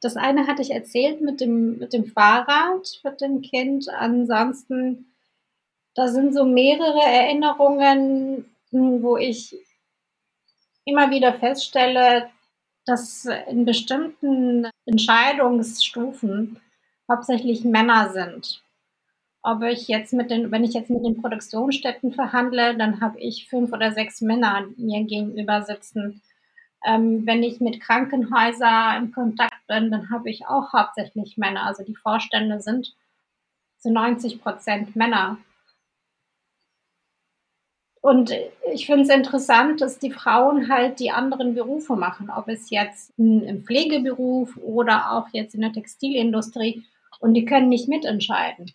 [0.00, 3.88] Das eine hatte ich erzählt mit dem, mit dem Fahrrad mit dem Kind.
[3.88, 5.06] Ansonsten,
[5.94, 9.56] da sind so mehrere Erinnerungen, wo ich
[10.84, 12.28] immer wieder feststelle,
[12.86, 16.60] dass in bestimmten Entscheidungsstufen
[17.10, 18.62] hauptsächlich Männer sind.
[19.42, 23.48] Ob ich jetzt mit den, wenn ich jetzt mit den Produktionsstätten verhandle, dann habe ich
[23.48, 26.22] fünf oder sechs Männer mir gegenüber sitzen.
[26.86, 31.64] Ähm, wenn ich mit Krankenhäusern in Kontakt bin, dann habe ich auch hauptsächlich Männer.
[31.64, 32.94] Also die Vorstände sind
[33.78, 35.36] zu 90 Prozent Männer.
[38.04, 38.32] Und
[38.70, 43.14] ich finde es interessant, dass die Frauen halt die anderen Berufe machen, ob es jetzt
[43.16, 46.84] im Pflegeberuf oder auch jetzt in der Textilindustrie.
[47.18, 48.70] Und die können nicht mitentscheiden.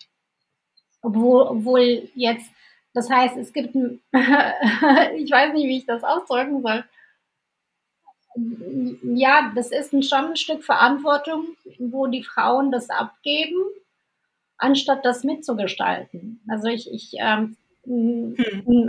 [1.00, 2.50] Obwohl, obwohl jetzt,
[2.92, 6.84] das heißt, es gibt, ein, ich weiß nicht, wie ich das ausdrücken soll.
[9.14, 13.62] Ja, das ist schon ein Stück Verantwortung, wo die Frauen das abgeben,
[14.58, 16.42] anstatt das mitzugestalten.
[16.48, 18.36] Also ich, ich ähm, hm.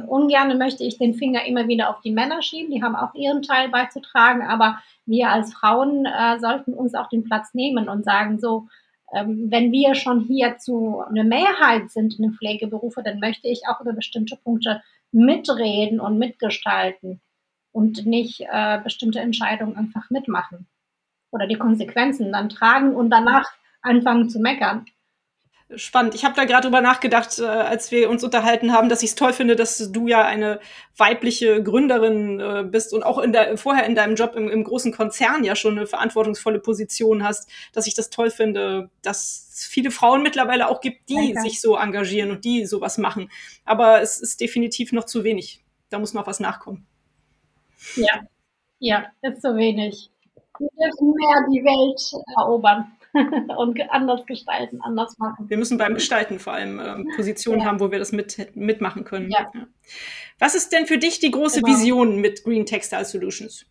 [0.07, 2.71] Ungern möchte ich den Finger immer wieder auf die Männer schieben.
[2.71, 7.23] Die haben auch ihren Teil beizutragen, aber wir als Frauen äh, sollten uns auch den
[7.23, 8.67] Platz nehmen und sagen so,
[9.13, 13.63] ähm, wenn wir schon hier zu einer Mehrheit sind in den Pflegeberufen, dann möchte ich
[13.67, 17.21] auch über bestimmte Punkte mitreden und mitgestalten.
[17.73, 20.67] und nicht äh, bestimmte Entscheidungen einfach mitmachen
[21.31, 23.49] oder die Konsequenzen dann tragen und danach
[23.81, 24.85] anfangen zu meckern
[25.75, 26.15] spannend.
[26.15, 29.15] Ich habe da gerade drüber nachgedacht, äh, als wir uns unterhalten haben, dass ich es
[29.15, 30.59] toll finde, dass du ja eine
[30.97, 34.91] weibliche Gründerin äh, bist und auch in der, vorher in deinem Job im, im, großen
[34.91, 39.91] Konzern ja schon eine verantwortungsvolle Position hast, dass ich das toll finde, dass es viele
[39.91, 41.41] Frauen mittlerweile auch gibt, die Danke.
[41.41, 43.29] sich so engagieren und die sowas machen.
[43.65, 45.63] Aber es ist definitiv noch zu wenig.
[45.89, 46.85] Da muss noch was nachkommen.
[47.95, 48.21] Ja,
[48.79, 50.09] ja, ist zu wenig.
[50.59, 52.91] Wir dürfen mehr die Welt erobern.
[53.57, 55.49] und anders gestalten, anders machen.
[55.49, 57.65] Wir müssen beim Gestalten vor allem ähm, Positionen ja.
[57.65, 59.29] haben, wo wir das mit, mitmachen können.
[59.29, 59.51] Ja.
[60.39, 61.77] Was ist denn für dich die große genau.
[61.77, 63.65] Vision mit Green Textile Solutions?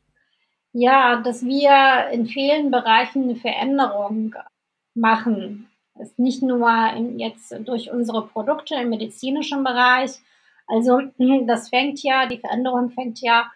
[0.73, 4.35] Ja, dass wir in vielen Bereichen eine Veränderung
[4.95, 5.69] machen.
[5.99, 10.13] ist nicht nur in, jetzt durch unsere Produkte im medizinischen Bereich.
[10.69, 11.01] Also
[11.47, 13.51] das fängt ja, die Veränderung fängt ja,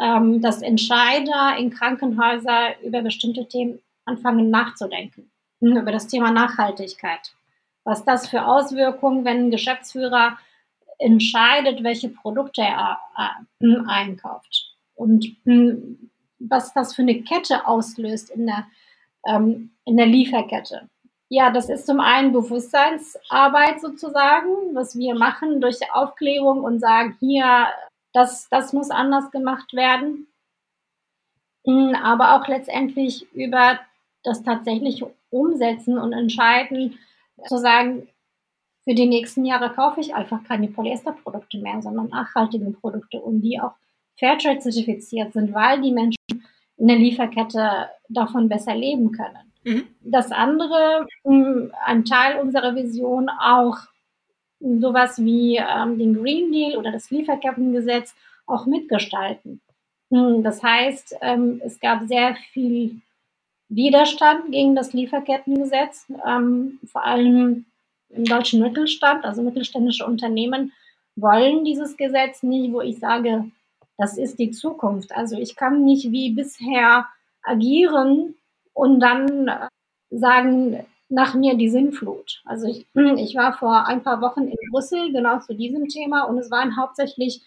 [0.00, 7.34] ähm, dass Entscheider in Krankenhäusern über bestimmte Themen anfangen nachzudenken hm, über das Thema Nachhaltigkeit.
[7.84, 10.38] Was das für Auswirkungen, wenn ein Geschäftsführer
[10.98, 18.46] entscheidet, welche Produkte er äh, einkauft und hm, was das für eine Kette auslöst in
[18.46, 18.66] der,
[19.26, 20.88] ähm, in der Lieferkette.
[21.28, 27.66] Ja, das ist zum einen Bewusstseinsarbeit sozusagen, was wir machen durch Aufklärung und sagen, hier,
[28.12, 30.28] das, das muss anders gemacht werden.
[31.66, 33.80] Hm, aber auch letztendlich über
[34.26, 36.98] das tatsächlich umsetzen und entscheiden,
[37.46, 38.08] zu sagen,
[38.84, 43.60] für die nächsten Jahre kaufe ich einfach keine Polyesterprodukte mehr, sondern nachhaltige Produkte und die
[43.60, 43.72] auch
[44.18, 46.16] Fairtrade zertifiziert sind, weil die Menschen
[46.76, 49.52] in der Lieferkette davon besser leben können.
[49.64, 49.86] Mhm.
[50.00, 53.78] Das andere, hm, ein Teil unserer Vision auch
[54.60, 58.14] sowas wie ähm, den Green Deal oder das Lieferkettengesetz
[58.46, 59.60] auch mitgestalten.
[60.10, 63.00] Hm, das heißt, ähm, es gab sehr viel
[63.68, 67.66] Widerstand gegen das Lieferkettengesetz, ähm, vor allem
[68.10, 70.72] im deutschen Mittelstand, also mittelständische Unternehmen
[71.16, 73.50] wollen dieses Gesetz nicht, wo ich sage,
[73.98, 75.12] das ist die Zukunft.
[75.12, 77.06] Also ich kann nicht wie bisher
[77.42, 78.34] agieren
[78.74, 79.68] und dann äh,
[80.10, 82.42] sagen, nach mir die Sinnflut.
[82.44, 86.38] Also ich, ich war vor ein paar Wochen in Brüssel genau zu diesem Thema und
[86.38, 87.42] es waren hauptsächlich,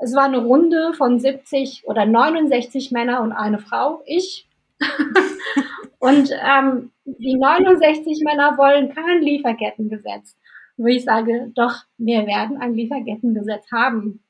[0.00, 4.45] es war eine Runde von 70 oder 69 Männer und eine Frau, ich
[5.98, 10.36] und ähm, die 69 Männer wollen kein Lieferkettengesetz.
[10.76, 14.22] Wo ich sage, doch, wir werden ein Lieferkettengesetz haben.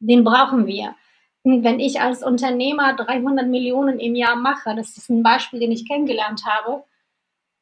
[0.00, 0.94] Den brauchen wir.
[1.42, 5.72] Und wenn ich als Unternehmer 300 Millionen im Jahr mache, das ist ein Beispiel, den
[5.72, 6.84] ich kennengelernt habe,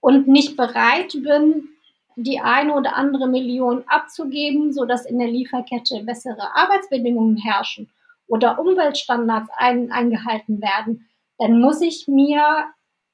[0.00, 1.68] und nicht bereit bin,
[2.16, 7.90] die eine oder andere Million abzugeben, sodass in der Lieferkette bessere Arbeitsbedingungen herrschen
[8.26, 12.66] oder Umweltstandards ein, eingehalten werden, dann muss ich mir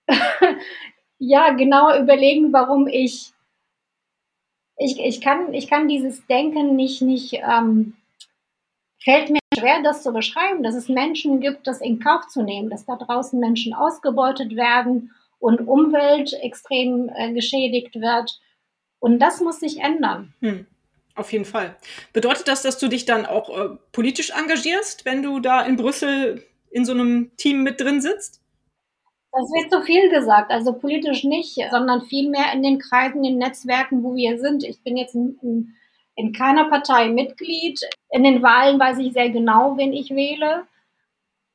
[1.19, 3.33] ja genauer überlegen, warum ich
[4.79, 7.95] ich, ich, kann, ich kann dieses Denken nicht, nicht ähm,
[9.03, 12.71] fällt mir schwer, das zu beschreiben, dass es Menschen gibt, das in Kauf zu nehmen,
[12.71, 18.41] dass da draußen Menschen ausgebeutet werden und Umwelt extrem äh, geschädigt wird.
[18.99, 20.35] Und das muss sich ändern.
[20.41, 20.67] Hm.
[21.15, 21.77] Auf jeden Fall.
[22.15, 26.43] Bedeutet das, dass du dich dann auch äh, politisch engagierst, wenn du da in Brüssel
[26.73, 28.43] in so einem Team mit drin sitzt?
[29.33, 33.39] Das wird zu viel gesagt, also politisch nicht, sondern vielmehr in den Kreisen, in den
[33.39, 34.63] Netzwerken, wo wir sind.
[34.63, 35.75] Ich bin jetzt in, in,
[36.17, 37.81] in keiner Partei Mitglied.
[38.11, 40.65] In den Wahlen weiß ich sehr genau, wen ich wähle.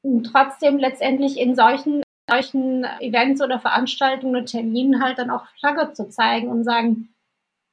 [0.01, 5.93] Und trotzdem letztendlich in solchen, solchen Events oder Veranstaltungen oder Terminen halt dann auch Flagge
[5.93, 7.09] zu zeigen und sagen,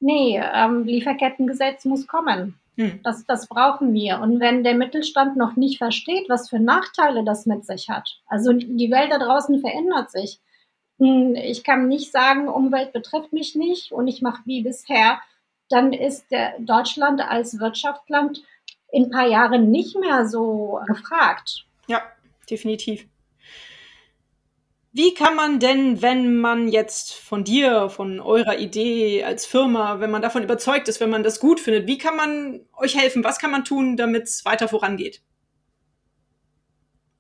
[0.01, 2.61] nee, ähm, Lieferkettengesetz muss kommen.
[2.77, 3.01] Hm.
[3.03, 4.21] Das, das brauchen wir.
[4.21, 8.53] Und wenn der Mittelstand noch nicht versteht, was für Nachteile das mit sich hat, also
[8.53, 10.41] die Welt da draußen verändert sich.
[10.99, 15.21] Hm, ich kann nicht sagen, Umwelt betrifft mich nicht und ich mache wie bisher,
[15.69, 16.27] dann ist
[16.59, 18.43] Deutschland als Wirtschaftsland
[18.93, 21.67] in ein paar Jahren nicht mehr so gefragt.
[21.89, 22.03] Ja,
[22.49, 23.07] definitiv.
[24.97, 30.13] Wie kann man denn, wenn man jetzt von dir, von eurer Idee als Firma, wenn
[30.13, 33.25] man davon überzeugt ist, wenn man das gut findet, wie kann man euch helfen?
[33.25, 35.21] Was kann man tun, damit es weiter vorangeht?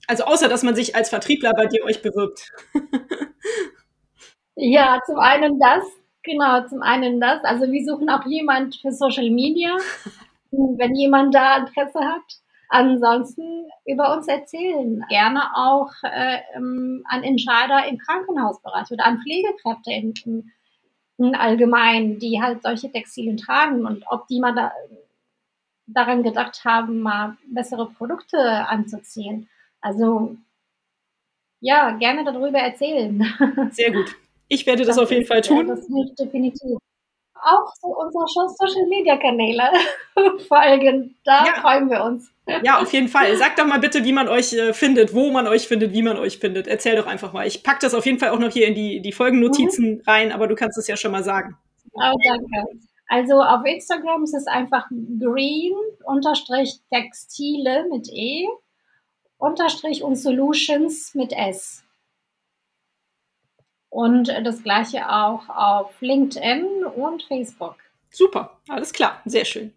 [0.06, 2.52] Also außer, dass man sich als Vertriebler bei dir euch bewirbt.
[4.54, 5.82] ja, zum einen das,
[6.22, 7.42] genau, zum einen das.
[7.42, 9.76] Also wir suchen auch jemand für Social Media,
[10.52, 12.43] wenn jemand da Interesse hat.
[12.74, 15.04] Ansonsten über uns erzählen.
[15.08, 20.50] Gerne auch äh, an Entscheider im Krankenhausbereich oder an Pflegekräfte im, im,
[21.18, 24.72] im Allgemeinen, die halt solche Textilien tragen und ob die mal da
[25.86, 29.48] daran gedacht haben, mal bessere Produkte anzuziehen.
[29.80, 30.36] Also
[31.60, 33.24] ja, gerne darüber erzählen.
[33.70, 34.16] Sehr gut.
[34.48, 35.68] Ich werde das, das auf jeden ist, Fall tun.
[35.68, 36.78] Ja, das hilft definitiv.
[37.34, 39.70] Auch so unsere Social Media Kanäle
[40.48, 41.14] folgen.
[41.24, 41.52] Da ja.
[41.60, 42.33] freuen wir uns.
[42.62, 43.36] Ja, auf jeden Fall.
[43.36, 46.18] Sag doch mal bitte, wie man euch äh, findet, wo man euch findet, wie man
[46.18, 46.66] euch findet.
[46.66, 47.46] Erzähl doch einfach mal.
[47.46, 50.02] Ich packe das auf jeden Fall auch noch hier in die, die Folgennotizen mhm.
[50.06, 51.56] rein, aber du kannst es ja schon mal sagen.
[51.92, 52.66] Oh, danke.
[53.08, 58.46] Also auf Instagram ist es einfach green-textile mit E
[59.38, 61.82] unterstrich und Solutions mit S.
[63.90, 67.76] Und das gleiche auch auf LinkedIn und Facebook.
[68.10, 69.72] Super, alles klar, sehr schön.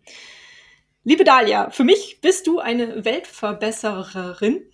[1.08, 4.66] Liebe Dalia, für mich bist du eine Weltverbessererin.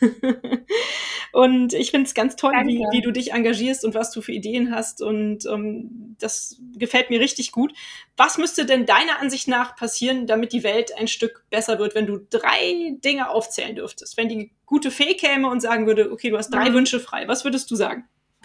[1.32, 4.30] und ich finde es ganz toll, wie, wie, du dich engagierst und was du für
[4.30, 5.02] Ideen hast.
[5.02, 7.72] Und ähm, das gefällt mir richtig gut.
[8.16, 12.06] Was müsste denn deiner Ansicht nach passieren, damit die Welt ein Stück besser wird, wenn
[12.06, 14.16] du drei Dinge aufzählen dürftest?
[14.16, 16.74] Wenn die gute Fee käme und sagen würde, okay, du hast drei mhm.
[16.74, 18.04] Wünsche frei, was würdest du sagen?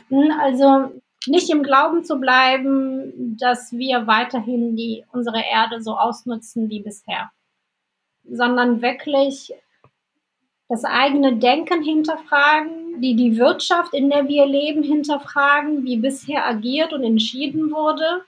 [0.10, 6.70] Hm, also nicht im Glauben zu bleiben, dass wir weiterhin die, unsere Erde so ausnutzen
[6.70, 7.32] wie bisher,
[8.24, 9.54] sondern wirklich
[10.70, 16.94] das eigene Denken hinterfragen, die, die Wirtschaft, in der wir leben, hinterfragen, wie bisher agiert
[16.94, 18.24] und entschieden wurde.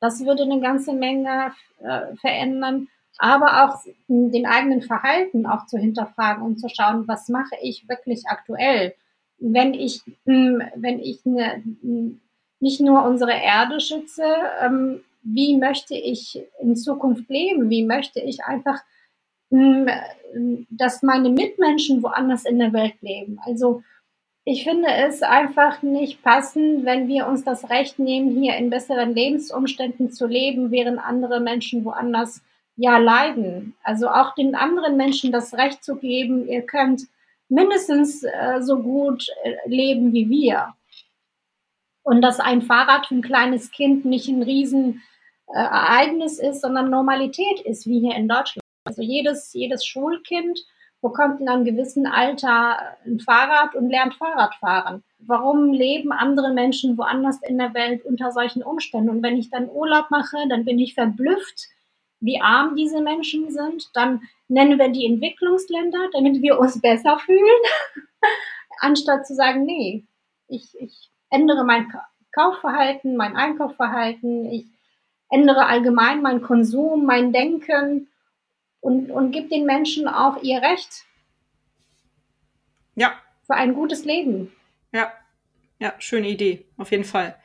[0.00, 2.88] Das würde eine ganze Menge äh, verändern.
[3.16, 8.24] Aber auch den eigenen Verhalten auch zu hinterfragen und zu schauen, was mache ich wirklich
[8.28, 8.94] aktuell?
[9.38, 11.62] Wenn ich, hm, wenn ich eine,
[12.60, 14.24] nicht nur unsere Erde schütze,
[14.60, 17.70] ähm, wie möchte ich in Zukunft leben?
[17.70, 18.80] Wie möchte ich einfach,
[19.50, 19.88] hm,
[20.70, 23.38] dass meine Mitmenschen woanders in der Welt leben?
[23.44, 23.82] Also
[24.44, 29.14] ich finde es einfach nicht passend, wenn wir uns das Recht nehmen, hier in besseren
[29.14, 32.40] Lebensumständen zu leben, während andere Menschen woanders
[32.76, 33.74] ja leiden.
[33.82, 37.02] Also auch den anderen Menschen das Recht zu geben, ihr könnt
[37.50, 40.74] mindestens äh, so gut äh, leben wie wir
[42.08, 47.60] und dass ein Fahrrad für ein kleines Kind nicht ein Riesenereignis äh, ist, sondern Normalität
[47.66, 48.62] ist, wie hier in Deutschland.
[48.84, 50.58] Also jedes, jedes Schulkind
[51.02, 55.04] bekommt in einem gewissen Alter ein Fahrrad und lernt Fahrradfahren.
[55.18, 59.10] Warum leben andere Menschen woanders in der Welt unter solchen Umständen?
[59.10, 61.68] Und wenn ich dann Urlaub mache, dann bin ich verblüfft,
[62.20, 63.90] wie arm diese Menschen sind.
[63.92, 67.62] Dann nennen wir die Entwicklungsländer, damit wir uns besser fühlen,
[68.80, 70.06] anstatt zu sagen, nee,
[70.48, 71.92] ich, ich ändere mein
[72.32, 74.66] Kaufverhalten, mein Einkaufverhalten, ich
[75.30, 78.08] ändere allgemein meinen Konsum, mein Denken
[78.80, 81.04] und, und gebe den Menschen auch ihr Recht.
[82.94, 83.12] Ja.
[83.46, 84.52] Für ein gutes Leben.
[84.92, 85.12] Ja,
[85.78, 87.36] ja, schöne Idee, auf jeden Fall.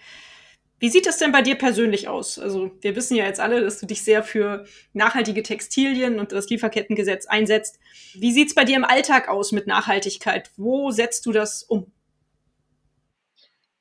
[0.79, 2.37] Wie sieht das denn bei dir persönlich aus?
[2.37, 6.49] Also, wir wissen ja jetzt alle, dass du dich sehr für nachhaltige Textilien und das
[6.49, 7.79] Lieferkettengesetz einsetzt.
[8.15, 10.51] Wie sieht es bei dir im Alltag aus mit Nachhaltigkeit?
[10.57, 11.93] Wo setzt du das um?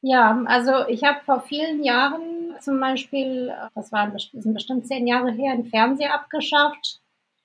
[0.05, 5.31] Ja, also ich habe vor vielen Jahren zum Beispiel, das waren sind bestimmt zehn Jahre
[5.31, 7.01] her, den Fernseher abgeschafft,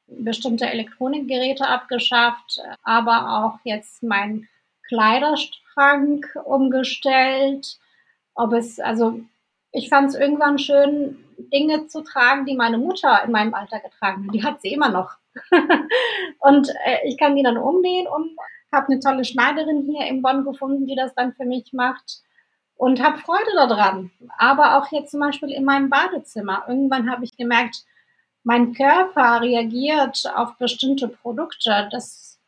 [0.07, 4.47] bestimmte Elektronikgeräte abgeschafft, aber auch jetzt meinen
[4.87, 7.77] Kleiderschrank umgestellt.
[8.33, 9.19] Ob es, also
[9.71, 14.25] ich fand es irgendwann schön, Dinge zu tragen, die meine Mutter in meinem Alter getragen
[14.27, 14.33] hat.
[14.33, 15.11] Die hat sie immer noch.
[16.39, 18.35] und äh, ich kann die dann umnähen und
[18.71, 22.23] habe eine tolle Schneiderin hier in Bonn gefunden, die das dann für mich macht
[22.77, 24.11] und habe Freude daran.
[24.37, 26.65] Aber auch jetzt zum Beispiel in meinem Badezimmer.
[26.67, 27.83] Irgendwann habe ich gemerkt,
[28.43, 31.89] mein Körper reagiert auf bestimmte Produkte.
[31.91, 32.39] Das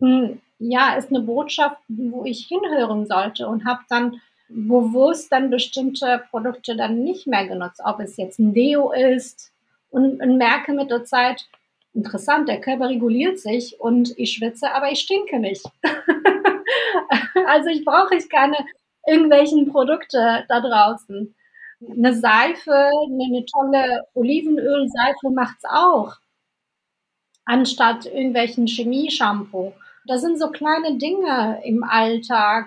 [0.00, 6.22] hm, ja ist eine Botschaft, wo ich hinhören sollte und habe dann bewusst dann bestimmte
[6.30, 9.52] Produkte dann nicht mehr genutzt, ob es jetzt ein Deo ist
[9.90, 11.46] und, und merke mit der Zeit,
[11.94, 15.64] interessant, der Körper reguliert sich und ich schwitze, aber ich stinke nicht.
[17.46, 18.56] also ich brauche ich keine
[19.06, 21.34] irgendwelchen Produkte da draußen.
[21.90, 26.16] Eine Seife, eine tolle Olivenölseife macht's auch,
[27.46, 29.72] anstatt irgendwelchen Chemie-Shampoo.
[30.06, 32.66] Das sind so kleine Dinge im Alltag.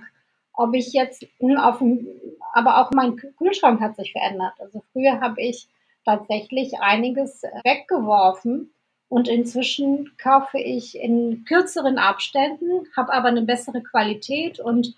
[0.55, 1.25] Ob ich jetzt
[1.57, 2.07] auf dem,
[2.53, 4.53] aber auch mein Kühlschrank hat sich verändert.
[4.59, 5.67] Also früher habe ich
[6.05, 8.71] tatsächlich einiges weggeworfen
[9.09, 14.95] und inzwischen kaufe ich in kürzeren Abständen, habe aber eine bessere Qualität und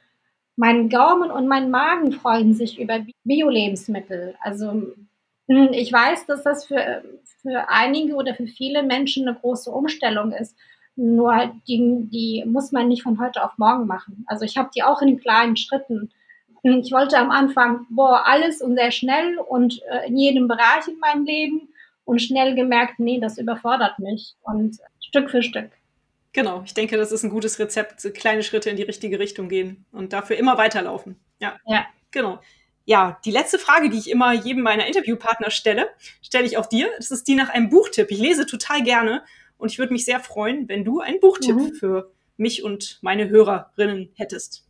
[0.55, 4.35] mein Gaumen und mein Magen freuen sich über Bio-Lebensmittel.
[4.39, 4.93] Also
[5.47, 7.03] hm, ich weiß, dass das für,
[7.41, 10.55] für einige oder für viele Menschen eine große Umstellung ist.
[10.95, 14.25] Nur die, die muss man nicht von heute auf morgen machen.
[14.27, 16.11] Also ich habe die auch in kleinen Schritten.
[16.63, 20.87] Hm, ich wollte am Anfang, boah, alles und sehr schnell und äh, in jedem Bereich
[20.87, 21.69] in meinem Leben.
[22.05, 24.35] und schnell gemerkt, nee, das überfordert mich.
[24.43, 25.71] Und Stück für Stück.
[26.35, 29.85] Genau, ich denke, das ist ein gutes Rezept, kleine Schritte in die richtige Richtung gehen
[29.93, 31.15] und dafür immer weiterlaufen.
[31.39, 31.55] Ja.
[31.65, 31.85] Ja.
[32.11, 32.41] Genau.
[32.83, 35.87] Ja, die letzte Frage, die ich immer jedem meiner Interviewpartner stelle,
[36.21, 36.89] stelle ich auch dir.
[36.97, 38.11] Das ist die nach einem Buchtipp.
[38.11, 39.23] Ich lese total gerne
[39.57, 41.73] und ich würde mich sehr freuen, wenn du einen Buchtipp mhm.
[41.73, 44.65] für mich und meine Hörerinnen hättest.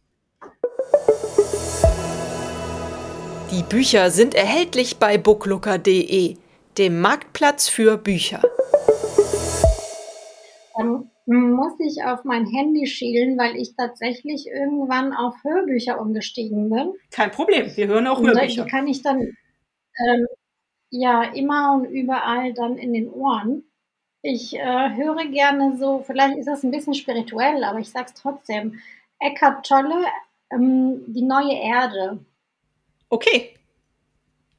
[3.49, 6.37] Die Bücher sind erhältlich bei booklooker.de,
[6.77, 8.43] dem Marktplatz für Bücher.
[10.77, 16.93] Dann muss ich auf mein Handy schielen, weil ich tatsächlich irgendwann auf Hörbücher umgestiegen bin.
[17.11, 18.63] Kein Problem, wir hören auch Hörbücher.
[18.63, 20.27] Die kann ich dann ähm,
[20.91, 23.63] ja immer und überall dann in den Ohren.
[24.21, 28.79] Ich äh, höre gerne so, vielleicht ist das ein bisschen spirituell, aber ich sag's trotzdem.
[29.19, 30.05] Eckhart Tolle,
[30.51, 32.19] ähm, die neue Erde.
[33.09, 33.53] Okay.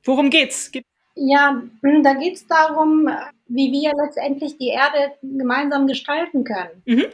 [0.05, 0.71] Worum geht's?
[0.71, 0.87] Gibt
[1.17, 3.09] ja, da geht's darum,
[3.49, 6.83] wie wir letztendlich die Erde gemeinsam gestalten können.
[6.85, 7.07] Mhm.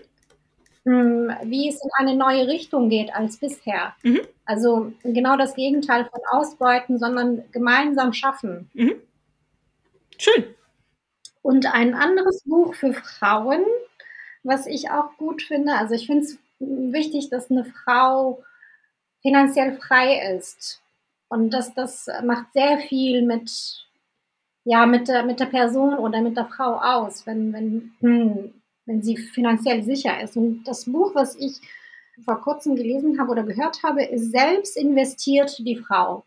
[0.85, 3.95] Hm, wie es in eine neue Richtung geht als bisher.
[4.03, 4.23] Mhm.
[4.45, 8.69] Also genau das Gegenteil von Ausbeuten, sondern gemeinsam schaffen.
[8.75, 8.95] Mhm.
[10.19, 10.55] Schön.
[11.43, 13.65] Und ein anderes Buch für Frauen,
[14.43, 15.75] was ich auch gut finde.
[15.75, 18.43] Also ich finde es wichtig, dass eine Frau
[19.23, 20.83] finanziell frei ist.
[21.29, 23.51] Und das, das macht sehr viel mit,
[24.65, 28.55] ja, mit der, mit der Person oder mit der Frau aus, wenn, wenn, hm,
[28.87, 30.37] wenn sie finanziell sicher ist.
[30.37, 31.61] Und das Buch, was ich
[32.25, 36.25] vor kurzem gelesen habe oder gehört habe, ist Selbst investiert die Frau.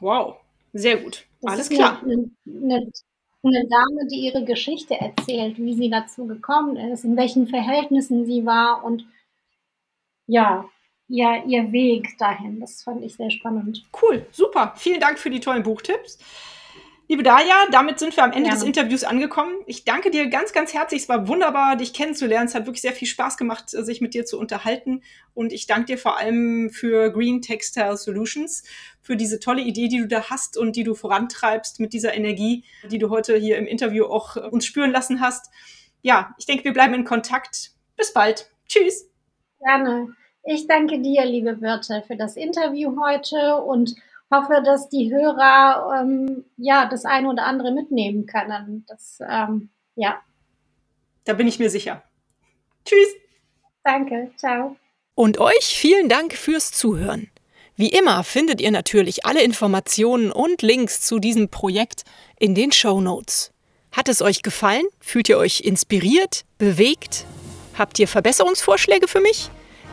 [0.00, 0.36] Wow,
[0.72, 1.26] sehr gut.
[1.40, 2.02] Das Alles klar.
[2.02, 2.90] Eine, eine,
[3.42, 8.44] eine Dame, die ihre Geschichte erzählt, wie sie dazu gekommen ist, in welchen Verhältnissen sie
[8.44, 9.06] war und
[10.26, 10.64] ja,
[11.08, 12.60] ihr, ihr Weg dahin.
[12.60, 13.84] Das fand ich sehr spannend.
[14.00, 14.74] Cool, super.
[14.76, 16.18] Vielen Dank für die tollen Buchtipps.
[17.10, 18.54] Liebe Dalia, damit sind wir am Ende ja.
[18.54, 19.52] des Interviews angekommen.
[19.66, 21.02] Ich danke dir ganz, ganz herzlich.
[21.02, 22.46] Es war wunderbar, dich kennenzulernen.
[22.46, 25.02] Es hat wirklich sehr viel Spaß gemacht, sich mit dir zu unterhalten.
[25.34, 28.62] Und ich danke dir vor allem für Green Textile Solutions,
[29.02, 32.62] für diese tolle Idee, die du da hast und die du vorantreibst mit dieser Energie,
[32.88, 35.50] die du heute hier im Interview auch äh, uns spüren lassen hast.
[36.02, 37.72] Ja, ich denke, wir bleiben in Kontakt.
[37.96, 38.52] Bis bald.
[38.68, 39.10] Tschüss.
[39.58, 40.14] Gerne.
[40.44, 43.96] Ich danke dir, liebe Birte, für das Interview heute und
[44.30, 48.84] hoffe, dass die Hörer ähm, ja das eine oder andere mitnehmen können.
[48.88, 50.20] Das, ähm, ja.
[51.24, 52.02] Da bin ich mir sicher.
[52.84, 53.08] Tschüss.
[53.84, 54.76] Danke, ciao.
[55.14, 57.30] Und euch vielen Dank fürs Zuhören.
[57.76, 62.04] Wie immer findet ihr natürlich alle Informationen und Links zu diesem Projekt
[62.38, 63.52] in den Show Notes.
[63.92, 64.84] Hat es euch gefallen?
[65.00, 67.24] Fühlt ihr euch inspiriert, bewegt?
[67.76, 69.50] Habt ihr Verbesserungsvorschläge für mich?